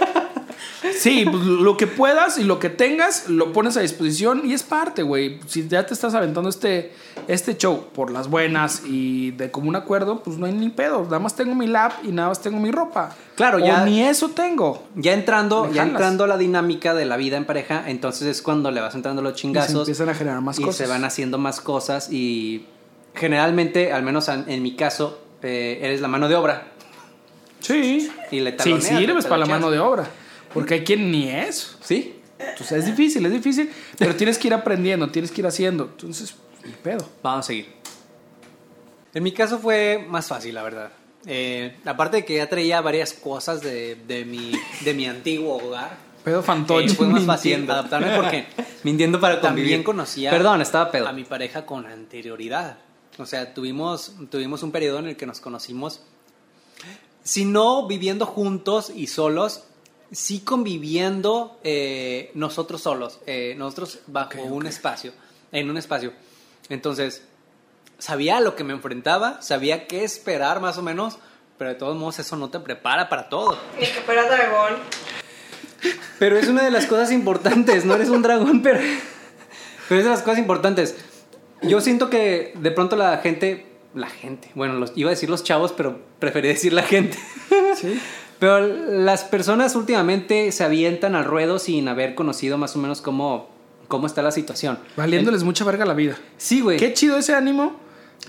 [0.99, 4.63] Sí, pues, lo que puedas y lo que tengas lo pones a disposición y es
[4.63, 5.41] parte, güey.
[5.47, 6.93] Si ya te estás aventando este,
[7.29, 11.05] este show por las buenas y de común acuerdo, pues no hay ni pedo.
[11.05, 13.15] Nada más tengo mi lap y nada más tengo mi ropa.
[13.37, 14.83] Claro, O ya- ni eso tengo.
[14.97, 18.71] Ya entrando, ya entrando a la dinámica de la vida en pareja, entonces es cuando
[18.71, 20.77] le vas entrando los Y se chingazos empiezan a generar más y cosas.
[20.77, 22.67] se van haciendo más cosas y
[23.15, 26.69] generalmente, al menos en, mi caso, eh, eres la mano de obra
[27.61, 28.11] Sí.
[28.31, 30.07] y le Sí, taloneas, sirves para la mano de obra.
[30.55, 31.77] Porque hay quien ni es.
[31.83, 33.71] Sí, Entonces es difícil, es difícil.
[33.99, 35.85] Pero tienes que ir aprendiendo, tienes que ir haciendo.
[35.85, 36.35] Entonces,
[36.65, 37.09] ni pedo.
[37.23, 37.67] vamos a seguir.
[39.15, 40.91] En mi caso fue más fácil, la verdad.
[41.27, 44.53] Eh, aparte de que ya traía varias cosas de, de, mi,
[44.85, 46.95] de mi antiguo hogar, Pedo eh, fantoche.
[46.95, 47.73] fue más fácil Mintiendo.
[47.75, 48.47] adaptarme porque
[48.85, 49.65] Mintiendo para convivir.
[49.71, 51.07] también conocía Perdón, estaba pedo.
[51.09, 52.79] a mi pareja con anterioridad.
[53.19, 56.01] O sea, tuvimos, tuvimos un periodo en el que nos conocimos,
[57.23, 59.65] si no viviendo juntos y solos,
[60.13, 65.13] sí conviviendo eh, nosotros solos, eh, nosotros bajo un espacio,
[65.51, 66.13] en un espacio.
[66.69, 67.23] Entonces,
[67.99, 71.19] sabía a lo que me enfrentaba, sabía qué esperar más o menos,
[71.59, 73.59] pero de todos modos eso no te prepara para todo.
[73.81, 74.75] Ni que fuera dragón.
[76.19, 78.79] Pero es una de las cosas importantes, no eres un dragón, pero,
[79.89, 80.97] pero es de las cosas importantes.
[81.63, 85.43] Yo siento que de pronto la gente, la gente, bueno, los, iba a decir los
[85.43, 87.19] chavos, pero preferí decir la gente.
[87.77, 88.01] Sí.
[88.43, 93.47] Pero las personas últimamente se avientan al ruedo sin haber conocido más o menos cómo,
[93.87, 94.81] cómo está la situación.
[94.97, 96.19] Valiéndoles mucha verga la vida.
[96.39, 96.77] Sí, güey.
[96.77, 97.77] Qué chido ese ánimo,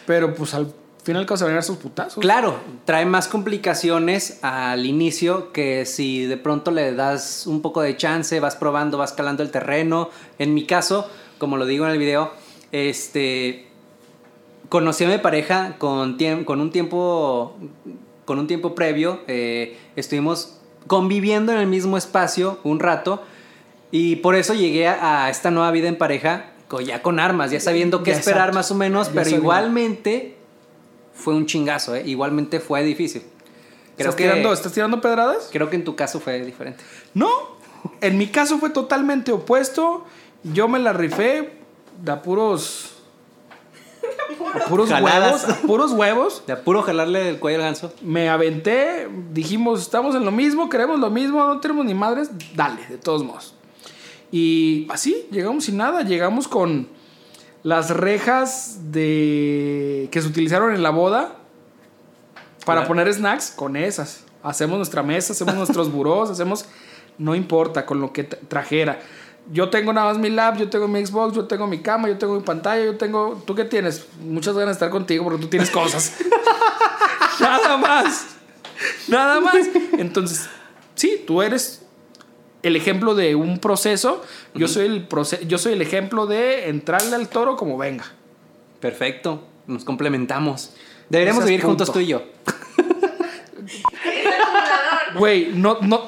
[0.05, 0.71] pero pues al
[1.01, 2.21] final se van a ganar sus putazos.
[2.21, 7.97] Claro, trae más complicaciones al inicio que si de pronto le das un poco de
[7.97, 10.11] chance, vas probando, vas calando el terreno.
[10.37, 12.31] En mi caso, como lo digo en el video,
[12.71, 13.65] este
[14.69, 17.57] conocí a mi pareja con, con un tiempo
[18.25, 19.21] con un tiempo previo.
[19.27, 20.57] eh, estuvimos
[20.87, 23.21] conviviendo en el mismo espacio un rato
[23.91, 26.49] y por eso llegué a, a esta nueva vida en pareja
[26.85, 28.55] ya con armas, ya sabiendo qué Ya, esperar exacto.
[28.57, 29.37] más o menos, Ya pero sabía.
[29.37, 30.35] igualmente
[31.13, 32.01] fue un chingazo, ¿eh?
[32.03, 33.21] igualmente fue difícil.
[33.95, 35.49] Creo ¿Estás, que, tirando, ¿Estás tirando pedradas?
[35.51, 36.83] creo que en tu caso fue diferente.
[37.13, 37.29] No.
[38.01, 40.03] En mi caso fue totalmente opuesto.
[40.43, 41.51] Yo me la rifé
[42.01, 42.92] de puros.
[44.69, 45.43] puros Jaladas.
[45.45, 45.57] huevos.
[45.65, 46.43] puros huevos.
[46.47, 47.93] De apuro jalarle el cuello al ganso.
[48.01, 49.07] Me aventé.
[49.31, 52.29] Dijimos, estamos en lo mismo, queremos lo mismo, no tenemos ni madres.
[52.55, 53.55] Dale, de todos modos.
[54.31, 56.01] Y así, llegamos sin nada.
[56.01, 56.87] Llegamos con
[57.63, 61.35] las rejas de que se utilizaron en la boda
[62.65, 62.87] para Claro.
[62.87, 64.23] poner snacks con esas.
[64.41, 66.65] Hacemos nuestra mesa, hacemos nuestros burós, hacemos
[67.17, 68.99] no importa con lo que tra- trajera.
[69.51, 72.17] Yo tengo nada más mi lap, yo tengo mi Xbox, yo tengo mi cama, yo
[72.17, 73.41] tengo mi pantalla, yo tengo.
[73.45, 74.05] ¿Tú qué tienes?
[74.21, 76.13] Muchas ganas de estar contigo porque tú tienes cosas.
[77.39, 78.25] Nada más.
[79.07, 79.55] Nada más.
[79.97, 80.47] Entonces,
[80.95, 81.81] sí, tú eres
[82.61, 84.23] el ejemplo de un proceso.
[84.55, 88.05] Yo soy el proce- yo soy el ejemplo de entrarle al toro como venga.
[88.79, 90.71] Perfecto, nos complementamos.
[91.09, 92.23] Deberíamos vivir juntos tú y yo.
[95.17, 96.05] Güey, no, no.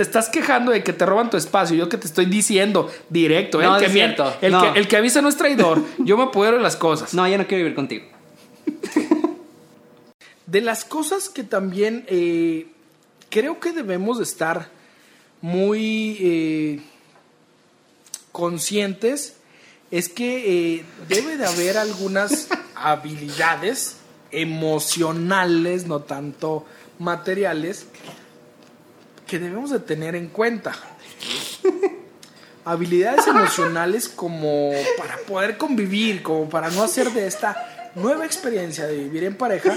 [0.00, 1.76] Te estás quejando de que te roban tu espacio.
[1.76, 3.60] Yo que te estoy diciendo directo.
[3.60, 4.02] No, el, que
[4.40, 4.72] el, No.
[4.72, 5.84] que, el que avisa no es traidor.
[5.98, 7.12] Yo me apodero de las cosas.
[7.12, 8.06] No, ya no quiero vivir contigo.
[10.46, 12.68] De las cosas que también eh,
[13.28, 14.70] creo que debemos de estar
[15.42, 16.80] muy eh,
[18.32, 19.36] conscientes
[19.90, 23.96] es que eh, debe de haber algunas habilidades
[24.30, 26.64] emocionales, no tanto
[26.98, 27.84] materiales,
[29.30, 30.74] que debemos de tener en cuenta.
[32.64, 38.96] Habilidades emocionales como para poder convivir, como para no hacer de esta nueva experiencia de
[38.96, 39.72] vivir en pareja,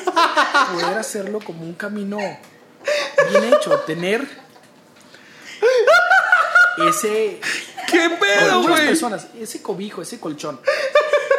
[0.74, 4.28] poder hacerlo como un camino bien hecho, tener
[6.90, 7.40] ese
[7.88, 8.10] ¿Qué
[8.50, 10.60] algunas personas, ese cobijo, ese colchón,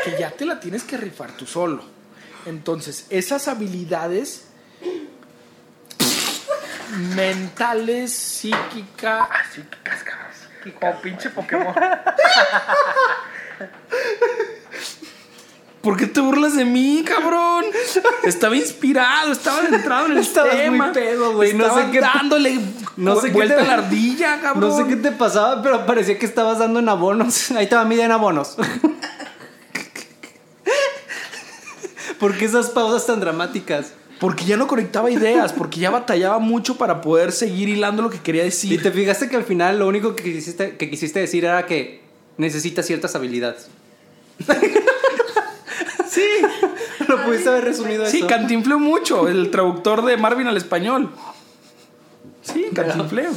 [0.04, 1.82] que ya te la tienes que rifar tú solo.
[2.46, 4.44] Entonces, esas habilidades
[7.14, 10.24] mentales, psíquicas, ah, psíquicas, cabrón,
[10.80, 11.74] como pinche Pokémon.
[15.82, 17.66] ¿Por qué te burlas de mí, cabrón?
[18.22, 20.86] Estaba inspirado, estaba entrado en el Estabas tema.
[20.86, 22.58] muy pedo, güey, no Estaba sé qué- dándole
[22.96, 24.40] no sé qué vuelta te- a la ardilla.
[24.40, 24.70] cabrón.
[24.70, 27.50] No sé qué te pasaba, pero parecía que estabas dando en abonos.
[27.56, 28.56] Ahí te va mi en abonos.
[32.18, 33.92] ¿Por qué esas pausas tan dramáticas?
[34.20, 38.18] Porque ya no conectaba ideas, porque ya batallaba mucho para poder seguir hilando lo que
[38.20, 38.82] quería Y decir.
[38.82, 42.00] te fijaste que al final lo único que quisiste, que quisiste decir era que
[42.38, 43.68] necesitas ciertas habilidades.
[46.08, 46.22] Sí,
[47.08, 48.26] Lo pudiste haber resumido sí, eso.
[48.28, 49.26] cantinfleo mucho.
[49.28, 51.10] El traductor de Marvin al español.
[52.42, 53.30] Sí, cantinfleo.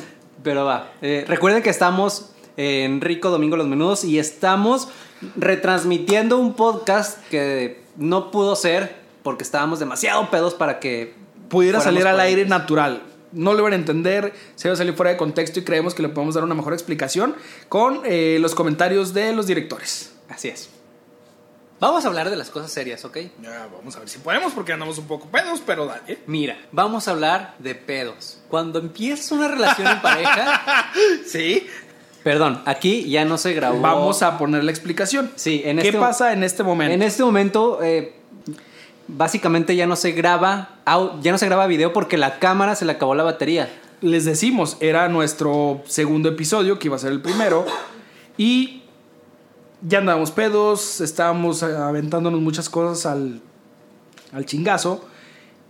[0.44, 0.92] Pero va.
[1.02, 4.90] eh, recuerden que estamos en Rico Domingo Los Menudos y estamos
[5.38, 8.96] retransmitiendo un podcast que no pudo ser
[9.28, 11.13] porque estábamos demasiado pedos para que
[11.50, 13.04] Pudiera salir al aire natural.
[13.34, 16.02] No lo van a entender, se va a salir fuera de contexto y creemos que
[16.02, 17.36] le podemos dar una mejor explicación
[17.68, 20.13] con eh, los comentarios de los directores.
[20.30, 20.70] Así es.
[21.82, 23.18] Vamos a hablar de las cosas serias, ¿ok?
[23.42, 26.20] Ya, vamos a ver si podemos porque andamos un poco pedos, pero dale.
[26.26, 28.40] Mira, vamos a hablar de pedos.
[28.48, 30.90] Cuando empiezas una relación en pareja,
[31.28, 31.68] Sí.
[32.24, 33.82] Perdón, aquí ya no se grabó.
[33.82, 35.32] Vamos a poner la explicación.
[35.36, 36.94] Sí, en ¿Qué este- pasa en este momento?
[36.94, 38.16] En este momento, eh,
[39.08, 40.70] básicamente ya no se graba,
[41.22, 43.70] ya no se graba video porque la cámara se le acabó la batería.
[44.02, 47.65] Les decimos, era nuestro segundo episodio, que iba a ser el primero,
[48.38, 48.84] y
[49.82, 53.41] ya andábamos pedos, estábamos aventándonos muchas cosas al,
[54.32, 55.06] al chingazo,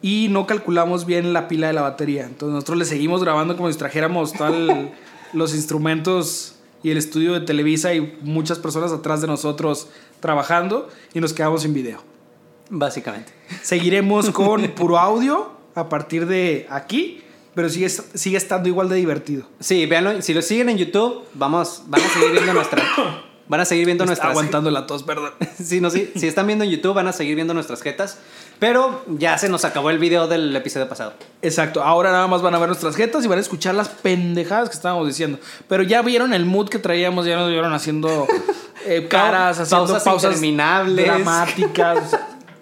[0.02, 2.26] y no calculamos bien la pila de la batería.
[2.26, 4.91] Entonces nosotros le seguimos grabando como si trajéramos tal,
[5.34, 9.88] los instrumentos y el estudio de Televisa y muchas personas atrás de nosotros
[10.19, 12.16] trabajando, y nos quedamos sin video.
[12.69, 13.32] Básicamente.
[13.62, 19.45] Seguiremos con puro audio a partir de aquí, pero sigue, sigue estando igual de divertido.
[19.60, 20.21] Sí, véanlo.
[20.21, 22.84] Si lo siguen en YouTube, vamos, van a seguir viendo nuestra.
[23.49, 24.32] Van a seguir viendo Está nuestras.
[24.32, 25.32] aguantando la tos, perdón.
[25.63, 28.17] Sí, no, sí, si están viendo en YouTube, van a seguir viendo nuestras jetas.
[28.60, 31.13] Pero ya se nos acabó el video del episodio pasado.
[31.41, 34.69] Exacto, ahora nada más van a ver nuestras jetas y van a escuchar las pendejadas
[34.69, 35.39] que estábamos diciendo.
[35.69, 38.27] Pero ya vieron el mood que traíamos, ya nos vieron haciendo
[38.86, 41.06] eh, caras, haciendo Pausas pausas, interminables.
[41.06, 42.17] dramáticas.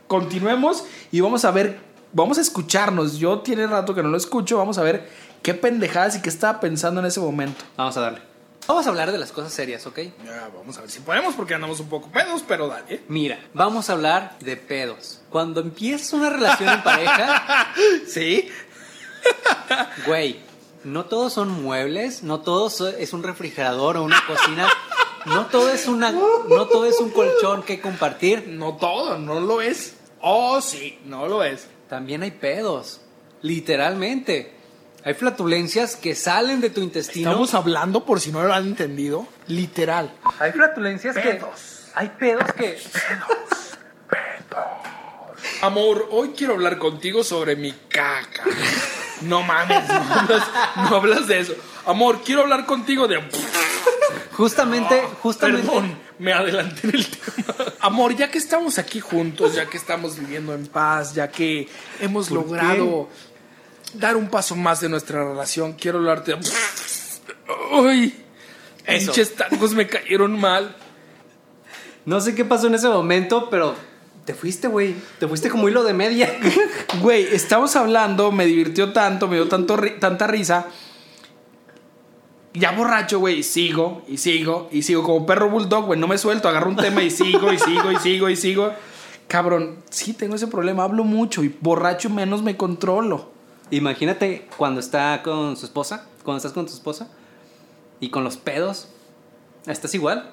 [0.07, 1.79] Continuemos y vamos a ver,
[2.13, 3.17] vamos a escucharnos.
[3.17, 5.09] Yo tiene rato que no lo escucho, vamos a ver
[5.41, 7.63] qué pendejadas y qué estaba pensando en ese momento.
[7.77, 8.21] Vamos a darle.
[8.67, 9.99] vamos a hablar de las cosas serias, ¿ok?
[10.25, 13.01] Ya, vamos a ver si podemos porque andamos un poco pedos, pero dale.
[13.07, 15.21] Mira, vamos a hablar de pedos.
[15.29, 17.67] Cuando empiezas una relación en pareja,
[18.07, 18.49] Sí,
[20.05, 20.39] güey,
[20.83, 24.67] no todos son muebles, no todo so- es un refrigerador o una cocina,
[25.25, 28.47] no todo es una, no todo es un colchón que compartir.
[28.47, 29.95] no todo, no lo es.
[30.21, 31.67] Oh, sí, no lo es.
[31.89, 33.01] También hay pedos,
[33.41, 34.53] literalmente.
[35.03, 37.29] Hay flatulencias que salen de tu intestino.
[37.29, 40.11] Estamos hablando, por si no lo han entendido, literal.
[40.39, 41.39] Hay flatulencias que
[41.93, 42.77] hay pedos que
[45.61, 48.43] Amor, hoy quiero hablar contigo sobre mi caca.
[49.21, 50.43] No mames, no hablas,
[50.75, 51.53] no hablas de eso.
[51.85, 53.17] Amor, quiero hablar contigo de...
[54.33, 57.55] justamente, justamente Perdón, me adelanté en el tema.
[57.79, 61.67] Amor, ya que estamos aquí juntos, ya que estamos viviendo en paz, ya que
[62.01, 63.09] hemos logrado
[63.93, 66.39] dar un paso más de nuestra relación, quiero hablarte de...
[67.71, 68.13] Uy,
[68.85, 70.75] pinches tacos me cayeron mal.
[72.05, 73.75] No sé qué pasó en ese momento, pero
[74.25, 74.95] te fuiste, güey.
[75.19, 76.35] Te fuiste como hilo de media.
[77.01, 80.67] Güey, estamos hablando, me divirtió tanto, me dio tanto, ri- tanta risa.
[82.57, 85.03] Ya borracho, güey, y sigo, y sigo, y sigo.
[85.03, 87.97] Como perro bulldog, güey, no me suelto, agarro un tema y sigo, y sigo, y
[87.97, 88.71] sigo, y sigo.
[89.27, 93.29] Cabrón, sí tengo ese problema, hablo mucho y borracho menos me controlo.
[93.71, 97.09] Imagínate cuando está con su esposa, cuando estás con tu esposa
[97.99, 98.89] y con los pedos.
[99.65, 100.29] ¿Estás igual?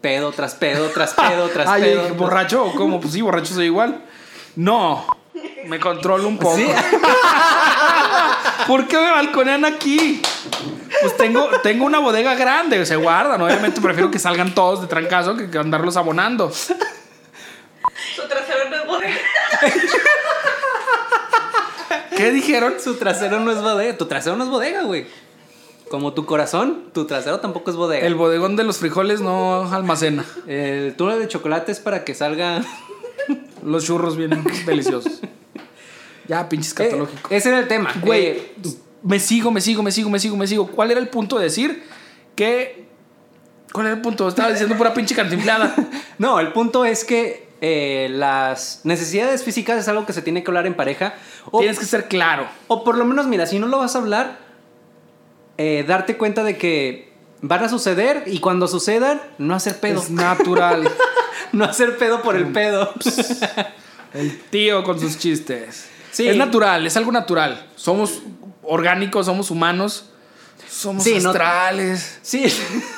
[0.00, 2.02] Pedo tras pedo, tras pedo, tras Ay, pedo.
[2.02, 3.00] dije, ¿borracho o cómo?
[3.00, 4.04] Pues sí, borracho soy igual.
[4.56, 5.06] No,
[5.66, 6.56] me controlo un poco.
[6.56, 6.66] Sí.
[8.66, 10.22] ¿Por qué me balconean aquí?
[11.00, 13.40] Pues tengo, tengo una bodega grande, se guardan.
[13.40, 16.50] Obviamente prefiero que salgan todos de trancazo que andarlos abonando.
[16.50, 16.74] Su
[18.28, 19.16] trasero no es bodega.
[22.16, 22.74] ¿Qué dijeron?
[22.82, 23.96] Su trasero no es bodega.
[23.96, 25.06] Tu trasero no es bodega, güey.
[25.90, 28.06] Como tu corazón, tu trasero tampoco es bodega.
[28.06, 30.24] El bodegón de los frijoles no almacena.
[30.46, 32.62] El túnel de chocolate es para que salga.
[33.64, 35.20] Los churros vienen deliciosos.
[36.28, 37.28] Ya, pinches Eh, catológico.
[37.30, 37.92] ese era el tema.
[38.02, 38.52] Güey, Eh,
[39.02, 40.66] me sigo, me sigo, me sigo, me sigo, me sigo.
[40.68, 41.82] ¿Cuál era el punto de decir
[42.34, 42.84] que...
[43.72, 44.28] ¿Cuál era el punto?
[44.28, 45.74] Estaba diciendo pura pinche cantinflada.
[46.18, 50.50] no, el punto es que eh, las necesidades físicas es algo que se tiene que
[50.50, 51.14] hablar en pareja.
[51.50, 52.46] O, Tienes que ser claro.
[52.68, 54.38] o por lo menos, mira, si no lo vas a hablar,
[55.58, 60.00] eh, darte cuenta de que van a suceder y cuando sucedan, no hacer pedo.
[60.00, 60.88] Es natural.
[61.52, 62.92] no hacer pedo por el pedo.
[64.12, 65.88] El tío con sus chistes.
[66.14, 66.28] Sí.
[66.28, 67.66] Es natural, es algo natural.
[67.74, 68.20] Somos
[68.62, 70.10] orgánicos, somos humanos.
[70.70, 71.32] Somos Sí, no-.
[72.22, 72.44] Sí.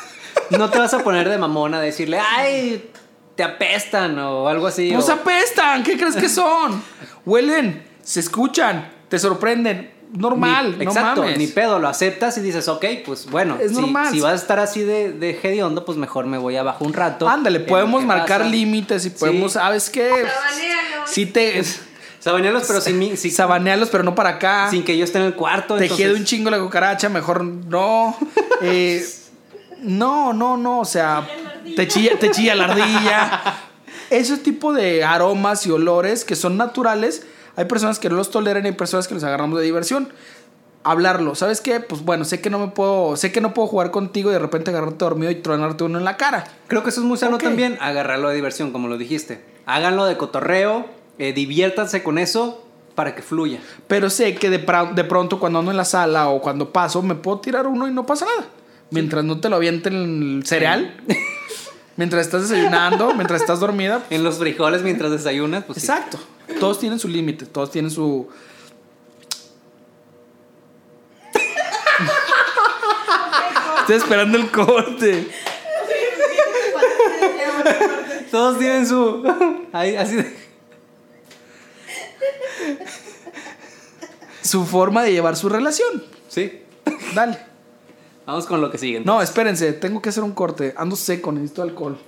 [0.50, 2.90] no te vas a poner de mamón a decirle, ay,
[3.35, 4.92] te apestan o algo así.
[4.92, 6.83] Pues o- apestan, ¿qué crees que son?
[7.26, 9.94] Huelen, se escuchan, te sorprenden.
[10.12, 11.37] Normal, Ni- no exacto, mames.
[11.37, 14.12] ni pedo, lo aceptas y dices, ok, pues bueno, Es si, normal.
[14.12, 17.29] si vas a estar así de, de hediondo, pues mejor me voy abajo un rato.
[17.29, 18.50] Ándale, podemos marcar pasa.
[18.50, 19.59] límites y podemos, Sí.
[19.59, 20.24] ¿sabes qué?
[21.07, 21.59] Sí te
[22.27, 24.69] Sabanearlos, pero sin, mí- sin, sabanealos, pero no para acá.
[24.69, 25.77] sin que yo esté en el cuarto.
[25.77, 28.17] te entonces- un chingo la cucaracha, mejor no.
[28.62, 29.07] Eh,
[29.83, 31.29] no, no, no, o sea,
[31.77, 33.43] te chilla, te chilla la ardilla.
[34.11, 38.65] Ese tipo de aromas y olores que son naturales, hay personas que no los toleran
[38.65, 40.09] y hay personas que los agarramos de diversión.
[40.85, 41.81] Hablarlo, ¿sabes qué?
[41.81, 44.39] Pues bueno, sé que no me puedo, sé que no puedo jugar contigo y de
[44.39, 46.45] repente agarrarte dormido y tronarte uno en la cara.
[46.69, 49.45] Creo que eso es muy sano también, agarrarlo de diversión, como lo dijiste.
[49.67, 50.87] Háganlo de cotorreo,
[51.18, 52.62] eh, diviértanse con eso
[52.94, 53.61] para que fluya.
[53.87, 57.40] Pero sé que de, pronto cuando ando en la sala o cuando paso, me puedo
[57.40, 58.48] tirar uno y no pasa nada.
[58.90, 60.96] Mientras no te lo avienten en el cereal,
[61.96, 64.05] mientras estás desayunando, mientras estás dormida.
[64.11, 65.87] En los frijoles mientras desayunas, pues sí.
[65.87, 66.18] Exacto.
[66.61, 68.29] Todos tienen su límite, todos tienen su...
[73.81, 75.29] Estoy esperando el corte.
[78.31, 79.22] Todos tienen su...
[79.72, 80.36] Ahí, así de-
[84.46, 86.04] Su forma de llevar su relación.
[86.28, 86.62] Sí.
[87.14, 87.38] Dale.
[88.26, 89.00] Vamos con lo que sigue.
[89.00, 90.74] No, espérense, tengo que hacer un corte.
[90.76, 91.98] Ando seco, necesito alcohol.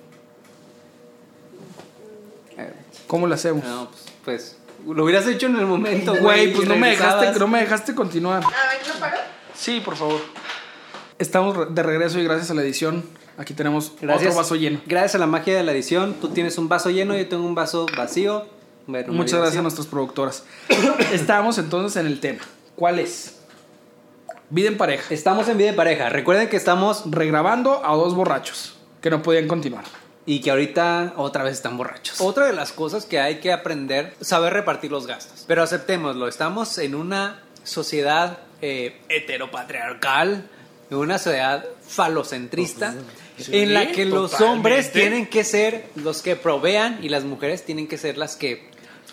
[3.06, 3.64] ¿Cómo lo hacemos?
[3.64, 3.88] No,
[4.24, 6.22] pues, pues, lo hubieras hecho en el momento, güey.
[6.22, 8.42] Güey, pues y no me, dejaste, no me dejaste continuar.
[8.44, 9.16] A ver, ¿lo paro?
[9.54, 10.20] Sí, por favor.
[11.18, 13.02] Estamos re- de regreso y gracias a la edición,
[13.38, 14.80] aquí tenemos Gracias, otro vaso lleno.
[14.86, 17.54] Gracias a la magia de la edición, tú tienes un vaso lleno, yo tengo un
[17.54, 18.46] vaso vacío.
[18.88, 20.44] Bueno, Muchas gracias a nuestras productoras.
[21.12, 22.40] Estamos entonces en el tema.
[22.74, 23.36] ¿Cuál es?
[24.48, 25.12] Vida en pareja.
[25.12, 26.08] Estamos en vida de pareja.
[26.08, 29.84] Recuerden que estamos Regrabando a dos borrachos que no podían continuar.
[30.24, 32.18] y que ahorita otra vez están borrachos.
[32.22, 35.44] Otra de las cosas que hay que aprender, saber repartir los gastos.
[35.46, 40.48] Pero aceptémoslo, estamos en una sociedad eh, heteropatriarcal,
[40.90, 42.94] en una sociedad falocentrista,
[43.48, 47.86] en la que los hombres tienen que ser los que provean y las mujeres tienen
[47.86, 48.66] que ser las que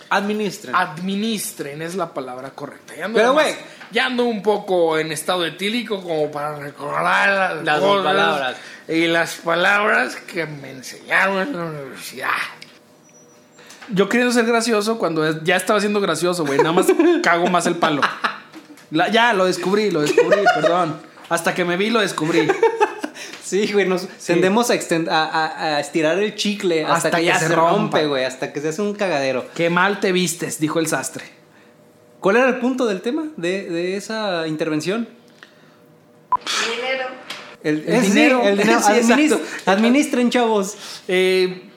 [0.09, 0.75] administren.
[0.75, 2.93] Administren es la palabra correcta.
[2.95, 3.55] Ya ando Pero, güey.
[3.91, 8.57] Ya ando un poco en estado etílico como para recordar las, Las dos palabras.
[8.87, 12.29] Y las palabras que me enseñaron en la universidad.
[13.89, 16.57] Yo queriendo ser gracioso cuando ya estaba siendo gracioso, güey.
[16.57, 16.87] Nada más
[17.23, 18.01] cago más el palo.
[18.91, 20.99] La- ya, lo descubrí, lo descubrí, perdón.
[21.29, 22.47] Hasta que me vi, lo descubrí.
[23.45, 27.17] Sí, güey, nos tendemos a, extend- a, a- a estirar el chicle hasta, Hasta que,
[27.17, 29.45] que ya se rompe, güey, hasta que se hace un cagadero.
[29.53, 31.23] Qué mal te vistes, dijo el sastre.
[32.19, 35.07] ¿Cuál era el punto del tema de, de esa intervención?
[36.75, 37.05] Dinero.
[37.63, 38.41] El, El eh, sí, dinero.
[38.43, 38.79] el dinero.
[38.83, 39.71] Sí, Adminis- exacto.
[39.71, 40.75] administren, chavos.
[41.07, 41.69] Eh,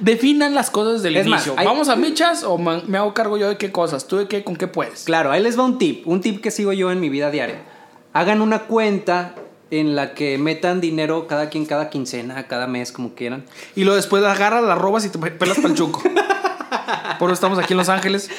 [0.00, 1.54] definan las cosas del Es más, inicio.
[1.58, 4.06] hay- ¿Vamos a michas o me hago cargo yo de qué cosas?
[4.08, 4.42] ¿Tú de qué?
[4.44, 5.04] ¿Con qué puedes?
[5.04, 7.62] Claro, ahí les va un tip, un tip que sigo yo en mi vida diaria.
[8.12, 9.34] Hagan una cuenta
[9.70, 13.44] en la que metan dinero cada quien cada quincena, cada mes, como quieran.
[13.74, 16.02] Y luego después agarras las robas y te pelas para el chuco.
[17.18, 18.30] Por eso estamos aquí en Los Ángeles.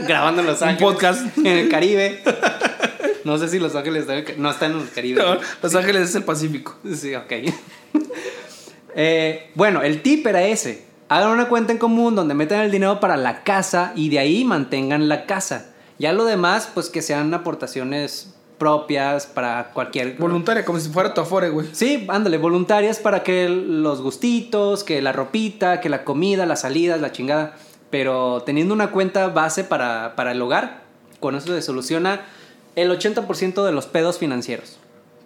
[0.00, 0.92] Grabando en Los Un Ángeles.
[0.92, 1.26] podcast.
[1.38, 2.22] En el Caribe.
[3.24, 5.22] No sé si Los Ángeles está en el no está en el Caribe.
[5.22, 6.76] No, Los Ángeles es el Pacífico.
[6.94, 7.32] Sí, ok.
[8.94, 10.84] Eh, bueno, el tip era ese.
[11.08, 14.44] Hagan una cuenta en común donde metan el dinero para la casa y de ahí
[14.44, 15.72] mantengan la casa.
[15.98, 20.16] Ya lo demás, pues que sean aportaciones propias para cualquier...
[20.18, 21.66] Voluntaria, como si fuera tu afore, güey.
[21.72, 27.00] Sí, ándale, voluntarias para que los gustitos, que la ropita, que la comida, las salidas,
[27.00, 27.56] la chingada.
[27.90, 30.82] Pero teniendo una cuenta base para, para el hogar,
[31.18, 32.20] con eso se soluciona
[32.76, 34.78] el 80% de los pedos financieros.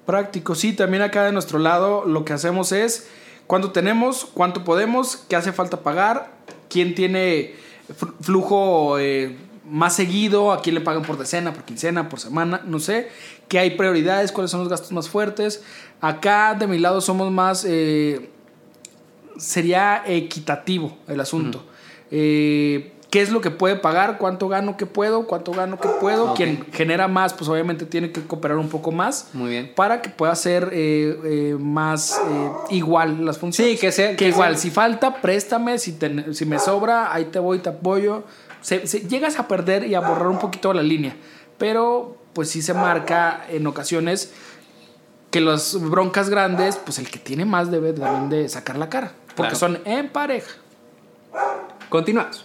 [0.06, 0.72] Práctico, sí.
[0.72, 3.06] También acá de nuestro lado lo que hacemos es
[3.46, 6.30] cuánto tenemos, cuánto podemos, qué hace falta pagar,
[6.70, 7.54] quién tiene
[8.00, 9.36] fl- flujo eh,
[9.68, 13.08] más seguido, a quién le pagan por decena, por quincena, por semana, no sé.
[13.48, 15.62] Qué hay prioridades, cuáles son los gastos más fuertes.
[16.00, 17.64] Acá de mi lado somos más...
[17.68, 18.30] eh,
[19.38, 21.62] sería equitativo el asunto.
[22.10, 24.18] Eh, ¿Qué es lo que puede pagar?
[24.18, 24.76] ¿Cuánto gano?
[24.76, 25.26] ¿Qué puedo?
[25.26, 25.78] ¿Cuánto gano?
[25.80, 26.30] ¿Qué puedo?
[26.32, 26.36] Ok.
[26.36, 29.72] Quien genera más, pues obviamente tiene que cooperar un poco más Muy bien.
[29.76, 33.74] para que pueda ser eh, eh, más eh, igual las funciones.
[33.74, 37.12] Sí, que sea- Que, que igual, sea- si falta, préstame, si, te- si me sobra,
[37.14, 38.24] ahí te voy, te apoyo.
[38.60, 41.14] Se, se- llegas a perder y a borrar un poquito la línea,
[41.58, 44.32] pero pues sí se marca en ocasiones
[45.30, 49.12] que las broncas grandes, pues el que tiene más debe también de sacar la cara,
[49.34, 49.56] porque Claro.
[49.56, 50.50] son en pareja.
[51.88, 52.44] Continuamos.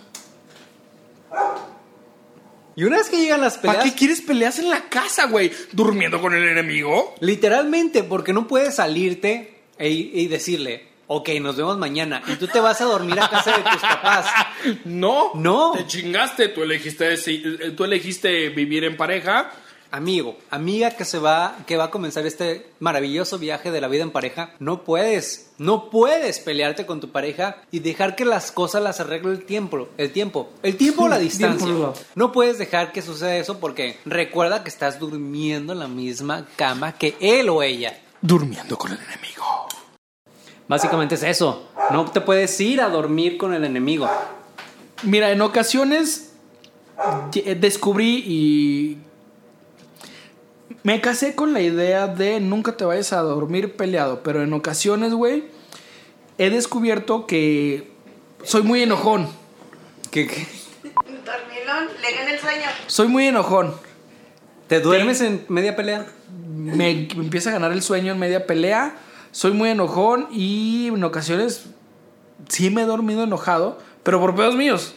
[2.76, 5.52] Y una vez que llegan las ¿Para peleas, qué quieres peleas en la casa, güey?
[5.74, 7.16] ¿Durmiendo con el enemigo?
[7.20, 12.60] literalmente, porque no puedes salirte e- y decirle, ok, nos vemos mañana, y tú te
[12.60, 14.26] vas a dormir a casa de tus papás.
[14.86, 15.32] No.
[15.36, 15.72] No.
[15.74, 16.50] Te chingaste.
[16.50, 19.52] Tú elegiste, ese- tú elegiste vivir en pareja.
[19.94, 24.04] Amigo, amiga que se va, que va a comenzar este maravilloso viaje de la vida
[24.04, 28.82] en pareja, no puedes, no puedes pelearte con tu pareja y dejar que las cosas
[28.82, 31.68] las arregle el tiempo, el tiempo, el tiempo o la distancia.
[32.16, 36.94] No puedes dejar que suceda eso porque recuerda que estás durmiendo en la misma cama
[36.94, 38.00] que él o ella.
[38.22, 39.68] Durmiendo con el enemigo.
[40.72, 41.68] Básicamente es eso.
[41.92, 44.10] No te puedes ir a dormir con el enemigo.
[45.04, 46.32] Mira, en ocasiones
[47.34, 48.98] ye- descubrí y
[50.84, 55.14] me casé con la idea de nunca te vayas a dormir peleado, pero en ocasiones,
[55.14, 55.44] güey,
[56.38, 57.92] he descubierto que
[58.46, 59.28] soy muy enojón.
[60.10, 60.48] ¿Qué, qué?
[60.84, 62.66] Dormilón, le gana el sueño.
[62.88, 63.76] Soy muy enojón.
[64.70, 66.08] ¿Te duermes en media pelea?
[66.56, 68.96] Me, me empieza a ganar el sueño en media pelea.
[69.32, 71.66] Soy muy enojón y en ocasiones
[72.50, 74.94] sí me he dormido enojado, pero por pedos míos.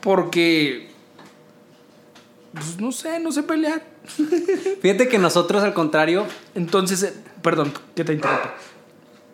[0.00, 0.88] Porque,
[2.52, 3.82] pues no sé, no sé pelear.
[4.82, 7.12] Fíjate que nosotros, al contrario, Entonces, eh,
[7.42, 8.48] perdón, que te interrumpo.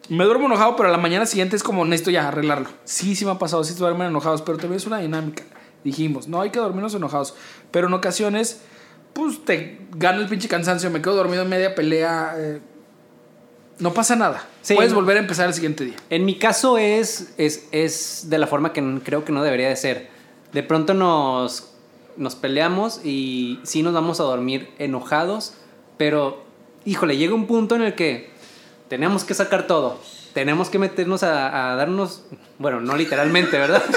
[0.08, 2.68] Me duermo enojado, pero a la mañana siguiente es como necesito ya arreglarlo.
[2.84, 5.44] Sí, sí me ha pasado, sí duermen enojados, pero también es una dinámica.
[5.84, 7.34] Dijimos, no hay que dormirnos enojados.
[7.70, 8.62] Pero en ocasiones,
[9.12, 12.34] pues te gana el pinche cansancio, me quedo dormido en media pelea.
[12.36, 12.60] eh,
[13.82, 14.46] no pasa nada.
[14.62, 14.96] Sí, Puedes no.
[15.00, 15.96] volver a empezar el siguiente día.
[16.08, 19.76] En mi caso es, es, es de la forma que creo que no debería de
[19.76, 20.08] ser.
[20.52, 21.72] De pronto nos,
[22.16, 25.54] nos peleamos y sí nos vamos a dormir enojados,
[25.98, 26.44] pero
[26.84, 28.30] híjole, llega un punto en el que
[28.88, 29.98] tenemos que sacar todo.
[30.34, 32.22] Tenemos que meternos a, a darnos,
[32.58, 33.82] bueno, no literalmente, ¿verdad?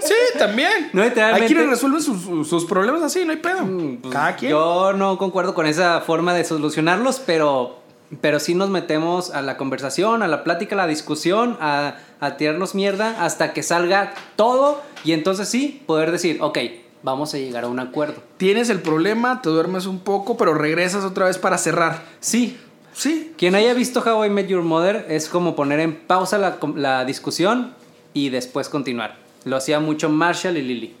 [0.00, 0.90] Sí, también.
[0.92, 1.42] No, literalmente.
[1.48, 3.66] Hay quienes resuelven sus, sus- sus problemas así, no hay pedo.
[4.00, 4.52] Pues, Cada quien.
[4.52, 7.80] Yo no concuerdo con esa forma de solucionarlos, pero,
[8.20, 12.36] pero sí nos metemos a la conversación, a la plática, a la discusión, a, a
[12.36, 16.58] tirarnos mierda hasta que salga todo y entonces sí poder decir, ok,
[17.02, 18.22] vamos a llegar a un acuerdo.
[18.36, 22.02] Tienes el problema, te duermes un poco, pero regresas otra vez para cerrar.
[22.20, 22.58] Sí,
[22.96, 26.56] Sí, quien haya visto How I Met Your Mother es como poner en pausa la,
[26.76, 27.74] la discusión
[28.14, 29.18] y después continuar.
[29.44, 30.94] Lo hacía mucho Marshall y Lily.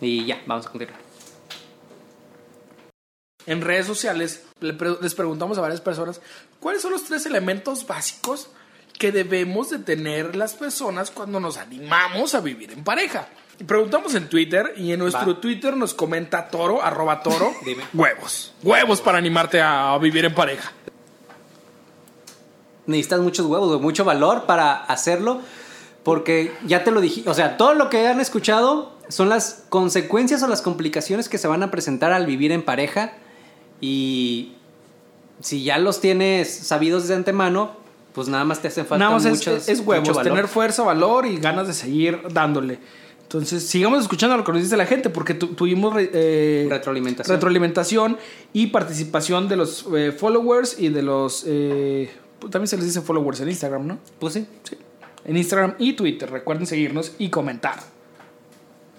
[0.00, 1.01] Y ya, vamos a continuar.
[3.46, 6.20] En redes sociales les preguntamos a varias personas
[6.60, 8.48] cuáles son los tres elementos básicos
[8.98, 13.26] que debemos de tener las personas cuando nos animamos a vivir en pareja.
[13.66, 15.40] Preguntamos en Twitter y en nuestro Va.
[15.40, 17.82] Twitter nos comenta Toro, arroba Toro, Dime.
[17.92, 18.52] huevos.
[18.62, 20.72] Huevos para animarte a vivir en pareja.
[22.86, 25.40] necesitas muchos huevos, mucho valor para hacerlo,
[26.02, 30.42] porque ya te lo dije, o sea, todo lo que han escuchado son las consecuencias
[30.42, 33.12] o las complicaciones que se van a presentar al vivir en pareja
[33.82, 34.52] y
[35.40, 37.72] si ya los tienes sabidos de antemano,
[38.14, 40.22] pues nada más te hacen falta Nada más es, muchos- es huevos, valor.
[40.22, 42.78] tener fuerza, valor y ganas de seguir dándole.
[43.22, 47.34] Entonces, sigamos escuchando lo que nos dice la gente, porque tu- tuvimos eh, Retroalimentación.
[47.34, 48.18] retroalimentación
[48.52, 51.44] y participación de los eh, followers y de los...
[51.46, 53.98] eh, pues, también se les dice followers en Instagram, ¿no?
[54.18, 54.46] Pues sí.
[54.64, 54.76] Sí.
[55.24, 56.30] En Instagram y Twitter.
[56.30, 57.76] Recuerden seguirnos y comentar.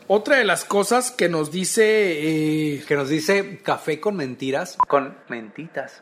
[0.07, 1.83] Otra de las cosas que nos dice...
[2.75, 4.77] eh, que nos dice café con mentiras.
[4.87, 6.01] Con mentitas.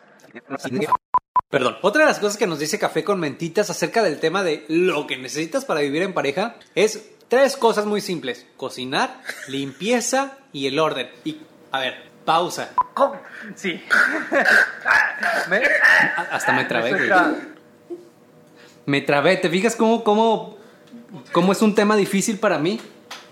[1.49, 1.77] Perdón.
[1.81, 5.05] Otra de las cosas que nos dice Café con Mentitas acerca del tema de lo
[5.05, 8.45] que necesitas para vivir en pareja es tres cosas muy simples.
[8.55, 11.09] Cocinar, limpieza y el orden.
[11.25, 11.41] Y,
[11.73, 12.71] a ver, pausa.
[13.55, 13.81] sí.
[16.15, 17.09] A- Hasta me trabé, güey.
[18.85, 19.35] Me trabé.
[19.37, 20.57] ¿Te fijas cómo, cómo,
[21.33, 22.79] cómo es un tema difícil para mí?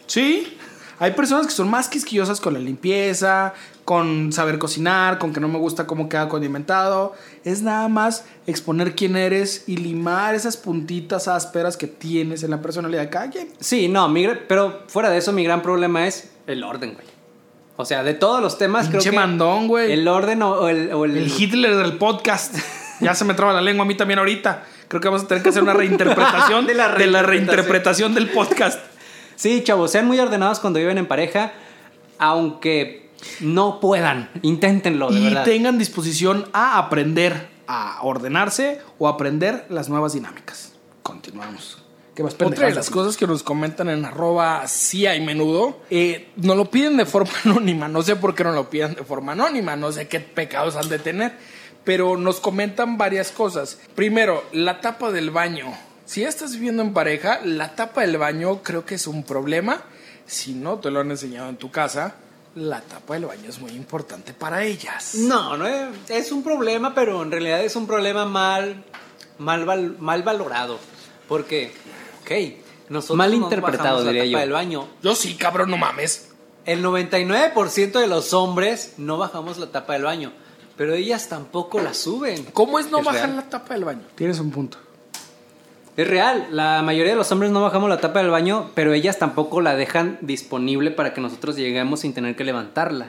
[0.07, 0.57] Sí.
[0.99, 3.53] Hay personas que son más quisquillosas con la limpieza,
[3.85, 7.13] con saber cocinar, con que no me gusta cómo queda condimentado.
[7.45, 12.61] Es nada más exponer quién eres y limar esas puntitas ásperas que tienes en la
[12.61, 13.47] personalidad de cada quien.
[13.59, 17.07] Sí, no, mi pero fuera de eso, mi gran problema es el orden, güey.
[17.77, 19.93] O sea, de todos los temas, creo que mandón, güey.
[19.93, 22.55] el orden o, o el, o el- El Hitler del podcast.
[23.01, 24.65] Ya se me traba la lengua a mí también ahorita.
[24.89, 28.77] Creo que vamos a tener que hacer una reinterpretación De de la reinterpretación del podcast.
[29.39, 31.53] Sí, chavos, sean muy ordenados cuando viven en pareja,
[32.17, 33.09] aunque
[33.39, 35.45] no puedan, inténtenlo, de y verdad.
[35.45, 40.73] tengan disposición a aprender a ordenarse o aprender las nuevas dinámicas.
[41.03, 41.81] Continuamos.
[42.15, 46.27] ¿Qué más Otra de las cosas que nos comentan en arroba sí hay menudo, eh,
[46.35, 47.87] nos lo piden de forma anónima.
[47.87, 50.89] No sé por qué no lo piden de forma anónima, no sé qué pecados han
[50.89, 51.37] de tener,
[51.85, 53.79] pero nos comentan varias cosas.
[53.95, 55.67] Primero, la tapa del baño.
[56.09, 59.83] Si ya estás viviendo en pareja, la tapa del baño creo que es un problema.
[60.25, 62.15] Si no te lo han enseñado en tu casa,
[62.55, 65.13] La tapa del baño es muy importante para ellas.
[65.13, 68.83] No, no es, es un problema, pero en realidad es un problema mal,
[69.37, 70.79] mal, val- mal valorado.
[71.27, 71.71] Porque,
[72.23, 74.39] ok, nosotros Mal no interpretado, bajamos la diría tapa yo.
[74.39, 74.87] del baño.
[75.03, 76.29] Yo sí, cabrón, no mames.
[76.65, 80.33] El 99% de los hombres no bajamos la tapa del baño,
[80.75, 82.45] pero ellas tampoco la suben.
[82.45, 83.35] ¿Cómo es no Es bajar real.
[83.35, 84.01] la tapa del baño?
[84.15, 84.79] Tienes un punto.
[85.99, 89.19] Es real, la mayoría de los hombres no bajamos la tapa del baño, pero ellas
[89.19, 93.07] tampoco la dejan disponible para que nosotros lleguemos sin tener que levantarla.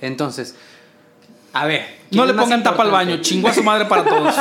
[0.00, 0.54] Entonces,
[1.52, 1.80] a ver.
[2.10, 4.34] ¿quién No le es pongan tapa al baño, chingo a su madre para todos.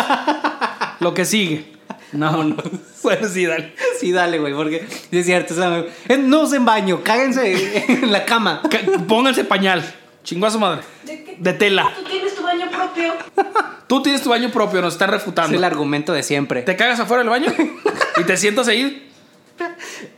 [0.99, 1.65] Lo que sigue.
[2.11, 2.55] No, no.
[3.03, 3.73] Bueno, sí, dale.
[3.99, 5.53] Sí, dale, güey, porque es cierto.
[5.53, 8.61] o sea, eh, no usen baño, cáguense en la cama.
[8.69, 9.83] Ca- Pónganse pañal.
[10.23, 10.83] Chingo a su madre.
[11.05, 11.35] ¿De qué?
[11.37, 11.91] De tela.
[11.93, 12.03] Tú
[12.93, 13.13] propio.
[13.87, 15.57] Tú tienes tu baño propio, nos están Es refutando.
[15.57, 16.61] el argumento de siempre.
[16.61, 17.51] Te cagas afuera del baño
[18.17, 19.11] y te sientas ahí,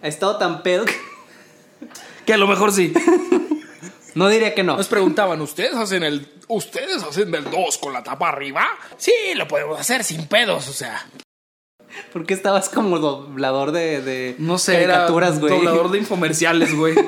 [0.01, 0.95] Ha estado tan pedo que
[2.25, 2.91] que a lo mejor sí.
[4.15, 4.77] no diría que no.
[4.77, 8.65] Nos preguntaban, ¿ustedes hacen el ustedes hacen del 2 con la tapa arriba?
[8.97, 11.05] Sí, lo podemos hacer sin pedos, o sea.
[12.11, 15.53] ¿Por qué estabas como doblador de, de No sé, caricaturas, güey?
[15.53, 16.95] doblador de infomerciales, güey.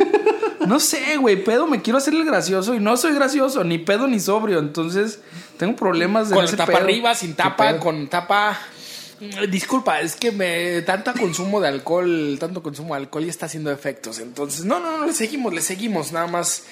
[0.68, 4.06] No sé, güey, pedo, me quiero hacer el gracioso y no soy gracioso, ni pedo
[4.06, 5.22] ni sobrio, entonces
[5.58, 6.84] tengo problemas de Con ese tapa pedo.
[6.84, 8.58] arriba, sin ¿Qué tapa, con tapa.
[9.50, 13.72] Disculpa, es que me tanto consumo de alcohol, tanto consumo de alcohol y está haciendo
[13.72, 14.20] efectos.
[14.20, 16.64] Entonces, no, no, no, le seguimos, le seguimos, nada más.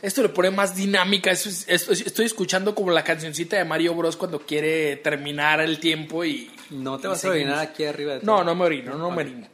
[0.00, 1.30] Esto le pone más dinámica.
[1.30, 4.16] Eso es- esto- estoy escuchando como la cancioncita de Mario Bros.
[4.16, 6.50] cuando quiere terminar el tiempo y.
[6.70, 8.20] No te y vas a orinar aquí arriba de.
[8.22, 9.48] No, no me orino, no me orino.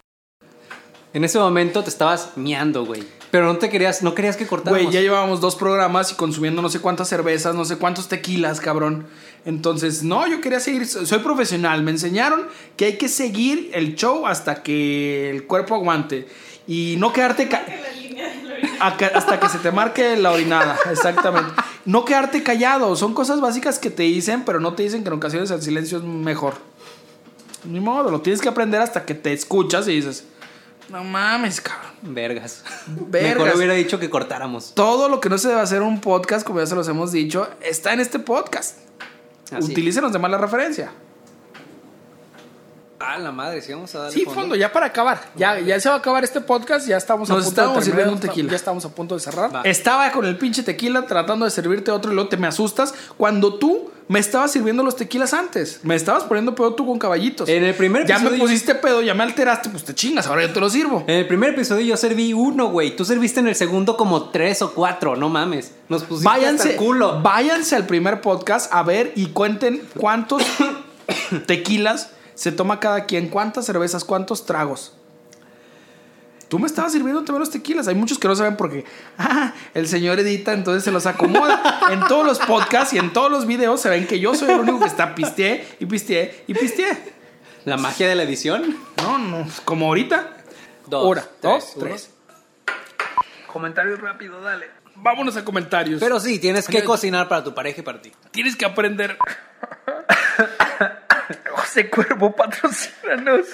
[1.14, 3.02] En ese momento te estabas miando, güey.
[3.30, 4.82] Pero no te querías, no querías que cortáramos.
[4.84, 8.60] Güey, ya llevábamos dos programas y consumiendo no sé cuántas cervezas, no sé cuántos tequilas,
[8.60, 9.06] cabrón.
[9.44, 11.82] Entonces, no, yo quería seguir, soy profesional.
[11.82, 16.26] Me enseñaron que hay que seguir el show hasta que el cuerpo aguante.
[16.66, 17.48] Y no quedarte...
[17.48, 17.64] ca-
[18.80, 21.50] hasta que se te marque la orinada, exactamente.
[21.84, 25.14] No quedarte callado, son cosas básicas que te dicen, pero no te dicen que en
[25.14, 26.54] ocasiones el silencio es mejor.
[27.64, 30.24] Ni modo, lo tienes que aprender hasta que te escuchas y dices,
[30.88, 31.92] no mames, cabrón.
[32.02, 32.64] Vergas.
[32.86, 33.38] Vergas.
[33.38, 34.74] Mejor hubiera dicho que cortáramos.
[34.74, 37.12] Todo lo que no se debe hacer en un podcast, como ya se los hemos
[37.12, 38.78] dicho, está en este podcast.
[39.52, 39.72] Así.
[39.72, 40.90] Utilícenos de mala referencia.
[43.00, 45.20] Ah, la madre, sí vamos a darle Sí, fondo, ya para acabar.
[45.36, 47.84] Ya, ya se va a acabar este podcast, ya estamos Nos a punto de terminar,
[47.84, 48.50] sirviendo un tequila.
[48.50, 49.54] Ya estamos a punto de cerrar.
[49.54, 49.62] Va.
[49.62, 53.54] Estaba con el pinche tequila tratando de servirte otro y luego te me asustas cuando
[53.54, 55.80] tú me estabas sirviendo los tequilas antes.
[55.84, 57.48] Me estabas poniendo pedo tú con caballitos.
[57.48, 60.42] En el primer Ya me episodio- pusiste pedo, ya me alteraste, pues te chingas, ahora
[60.46, 61.04] yo te lo sirvo.
[61.06, 62.96] En el primer episodio yo serví uno, güey.
[62.96, 65.72] Tú serviste en el segundo como tres o cuatro, no mames.
[65.88, 67.20] Nos pusiste hasta Váyanse, el culo.
[67.22, 70.42] váyanse al primer podcast a ver y cuenten cuántos
[71.46, 74.92] tequilas se toma cada quien, cuántas cervezas, cuántos tragos.
[76.48, 77.88] Tú me estabas sirviendo también los tequilas.
[77.88, 78.84] Hay muchos que no saben porque
[79.18, 81.80] ah, el señor edita, entonces se los acomoda.
[81.90, 84.60] en todos los podcasts y en todos los videos se ven que yo soy el
[84.60, 87.18] único que está pisteé y pisteé y pisteé.
[87.64, 88.76] La magia de la edición.
[88.96, 90.36] No, no, como ahorita.
[90.86, 92.10] Dos, Hora, tres, dos, tres.
[93.46, 94.70] Comentarios rápido, dale.
[94.96, 96.00] Vámonos a comentarios.
[96.00, 98.10] Pero sí, tienes que cocinar para tu pareja y para ti.
[98.30, 99.18] Tienes que aprender.
[101.50, 103.46] José Cuervo, patrocínanos.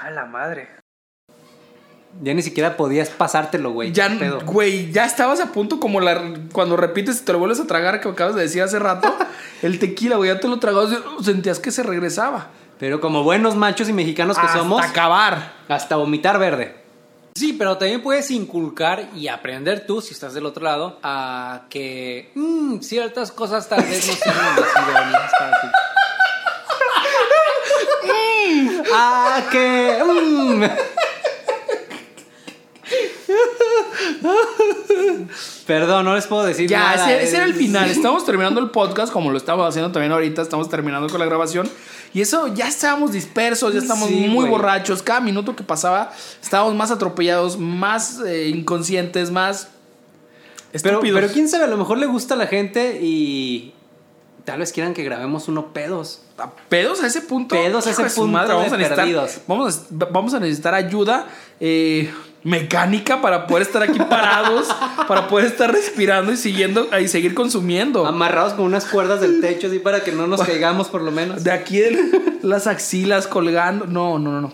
[0.00, 0.79] A la madre.
[2.22, 3.92] Ya ni siquiera podías pasártelo, güey.
[3.92, 4.08] Ya,
[4.44, 8.00] güey, ya estabas a punto como la, cuando repites y te lo vuelves a tragar,
[8.00, 9.14] que acabas de decir hace rato.
[9.62, 10.90] el tequila, güey, ya te lo tragabas,
[11.22, 12.48] sentías que se regresaba.
[12.78, 15.52] Pero como buenos machos y mexicanos que Hasta somos, acabar.
[15.68, 16.76] hasta vomitar verde.
[17.34, 22.32] Sí, pero también puedes inculcar y aprender tú, si estás del otro lado, a que
[22.34, 25.68] mm, ciertas cosas tal vez no sean las idóneas para ti.
[28.92, 30.02] ¡Ah, que!
[30.04, 30.64] mm.
[35.66, 37.12] Perdón, no les puedo decir Ya, nada.
[37.12, 37.90] ese, ese era el Es- final.
[37.90, 40.42] Estamos terminando el podcast, como lo estamos haciendo también ahorita.
[40.42, 41.68] Estamos terminando con la grabación.
[42.12, 45.02] Y eso, ya estábamos dispersos, ya estamos Sí, muy borrachos.
[45.02, 49.68] Cada minuto que pasaba, estábamos más atropellados, más eh, inconscientes, más
[50.72, 51.20] estúpidos.
[51.20, 53.74] pero quién sabe, a lo mejor le gusta a la gente y
[54.44, 56.22] tal vez quieran que grabemos uno pedos.
[56.68, 57.54] pedos a ese punto.
[57.54, 59.28] Pedos a ese de punto de vamos a necesitar.
[59.46, 61.26] Vamos a, vamos a necesitar ayuda
[61.60, 62.12] eh,
[62.42, 64.68] mecánica para poder estar aquí parados,
[65.06, 68.06] para poder estar respirando y siguiendo y seguir consumiendo.
[68.06, 71.44] Amarrados con unas cuerdas del techo así para que no nos caigamos por lo menos.
[71.44, 73.86] De aquí el- las axilas colgando.
[73.86, 74.52] No, no, no, no.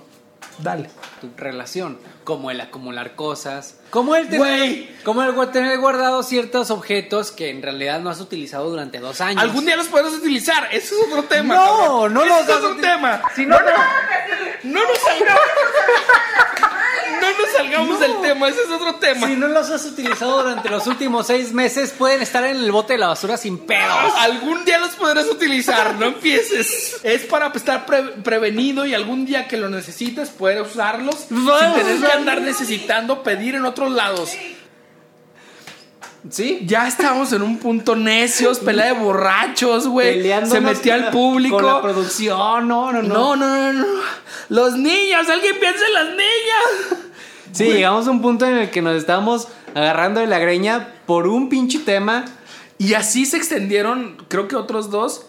[0.58, 0.88] Dale.
[1.20, 7.30] Tu relación, como el acumular cosas, como el tener, como el tener guardado ciertos objetos
[7.30, 9.42] que en realidad no has utilizado durante dos años.
[9.42, 10.68] Algún día los podemos utilizar.
[10.72, 11.54] Eso es otro tema.
[11.54, 12.14] No, cabrón.
[12.14, 13.20] no los es otro tema.
[13.34, 13.66] Si no, no.
[14.64, 15.40] No nos salgamos.
[15.56, 16.55] No no nos
[17.56, 19.26] salgamos del tema, ese es otro tema.
[19.26, 22.94] Si no los has utilizado durante los últimos seis meses, pueden estar en el bote
[22.94, 24.12] de la basura sin pedos.
[24.18, 26.98] Algún día los podrás utilizar, no empieces.
[27.02, 32.00] Es para estar pre- prevenido y algún día que lo necesites poder usarlos sin tener
[32.00, 34.30] que andar necesitando pedir en otros lados.
[36.28, 40.20] Sí, ya estábamos en un punto necios, pelea de borrachos, güey.
[40.46, 41.54] Se metía al público.
[41.56, 43.14] Con la producción, no, no, no.
[43.14, 43.86] No, no, no, no.
[44.48, 47.04] Los niños, alguien piensa en las niñas.
[47.56, 51.26] Sí, llegamos a un punto en el que nos estábamos agarrando de la greña por
[51.26, 52.24] un pinche tema.
[52.78, 55.26] Y así se extendieron, creo que otros dos,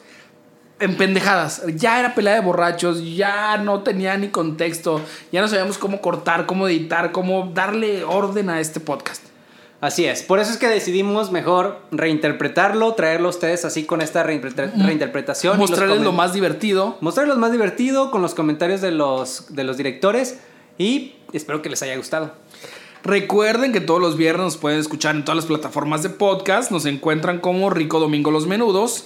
[0.79, 1.63] en pendejadas.
[1.75, 5.01] Ya era pelea de borrachos, ya no tenía ni contexto,
[5.31, 9.23] ya no sabíamos cómo cortar, cómo editar, cómo darle orden a este podcast.
[9.79, 14.25] Así es, por eso es que decidimos mejor reinterpretarlo, traerlo a ustedes así con esta
[14.25, 15.55] reinterpre- reinterpretación.
[15.55, 16.97] y Mostrarles lo más divertido.
[16.99, 20.39] Mostrarles más divertido con los comentarios de los, de los directores
[20.77, 22.33] y espero que les haya gustado.
[23.03, 26.71] Recuerden que todos los viernes nos pueden escuchar en todas las plataformas de podcast.
[26.71, 29.05] Nos encuentran como Rico Domingo Los Menudos.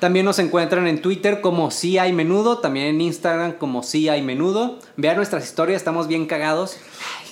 [0.00, 4.22] También nos encuentran en Twitter como Sí hay menudo, también en Instagram como Sí hay
[4.22, 4.78] menudo.
[4.96, 6.76] Vean nuestras historias, estamos bien cagados.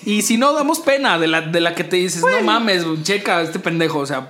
[0.05, 3.43] Y si no, damos pena de la, de la que te dices, no mames, checa
[3.43, 3.99] este pendejo.
[3.99, 4.29] O sea,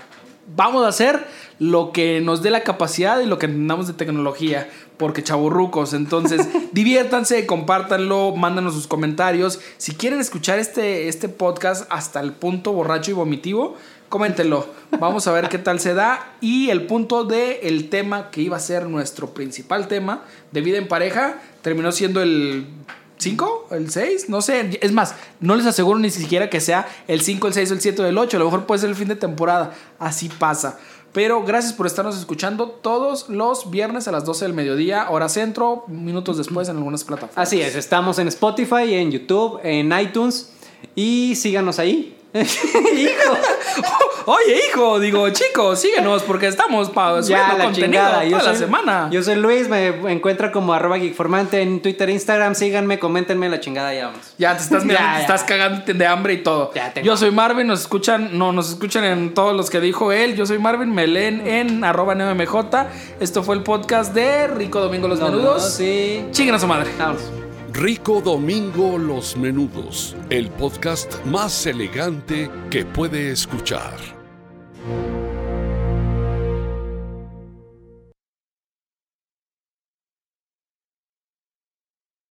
[0.57, 1.26] vamos a hacer
[1.59, 4.68] lo que nos dé la capacidad y lo que entendamos de tecnología.
[4.96, 5.94] Porque chaburrucos.
[5.94, 9.61] Entonces, diviértanse, compártanlo, mándanos sus comentarios.
[9.78, 13.76] Si quieren escuchar este, este podcast hasta el punto borracho y vomitivo,
[14.09, 14.66] coméntenlo.
[14.98, 16.34] Vamos a ver qué tal se da.
[16.40, 20.22] Y el punto de el tema que iba a ser nuestro principal tema
[20.53, 22.66] de vida en pareja terminó siendo el
[23.20, 24.78] 5, el 6, no sé.
[24.82, 27.80] Es más, no les aseguro ni siquiera que sea el 5, el 6 o el
[27.80, 28.36] 7 o el 8.
[28.36, 29.72] A lo mejor puede ser el fin de temporada.
[29.98, 30.78] Así pasa.
[31.12, 35.84] Pero gracias por estarnos escuchando todos los viernes a las 12 del mediodía, hora centro,
[35.88, 37.36] minutos después en algunas plataformas.
[37.36, 40.52] Así es, estamos en Spotify, en YouTube, en iTunes
[40.94, 42.16] y síganos ahí.
[42.35, 43.37] Hijo,
[44.26, 47.72] Oye, hijo, digo, chicos, síguenos porque estamos para ya la contenido
[48.03, 48.22] chingada.
[48.28, 49.09] toda la soy, semana.
[49.11, 52.55] Yo soy Luis, me encuentra como arroba geekformante en Twitter, Instagram.
[52.55, 54.20] Síganme, coméntenme la chingada, ya vamos.
[54.39, 55.20] Ya te estás, mirando, Ya, te ya.
[55.22, 56.70] estás cagando de hambre y todo.
[56.74, 60.37] Ya Yo soy Marvin, nos escuchan, no, nos escuchan en todos los que dijo él.
[60.37, 62.55] Yo soy Marvin, me leen en arroba NMJ.
[63.18, 65.62] Esto fue el podcast de Rico Domingo Los No, Menudos.
[65.64, 66.24] no, sí.
[66.31, 66.91] Chinguen a su madre.
[66.97, 67.22] Vámonos.
[67.72, 73.96] Rico Domingo Los Menudos, el podcast más elegante que puede escuchar.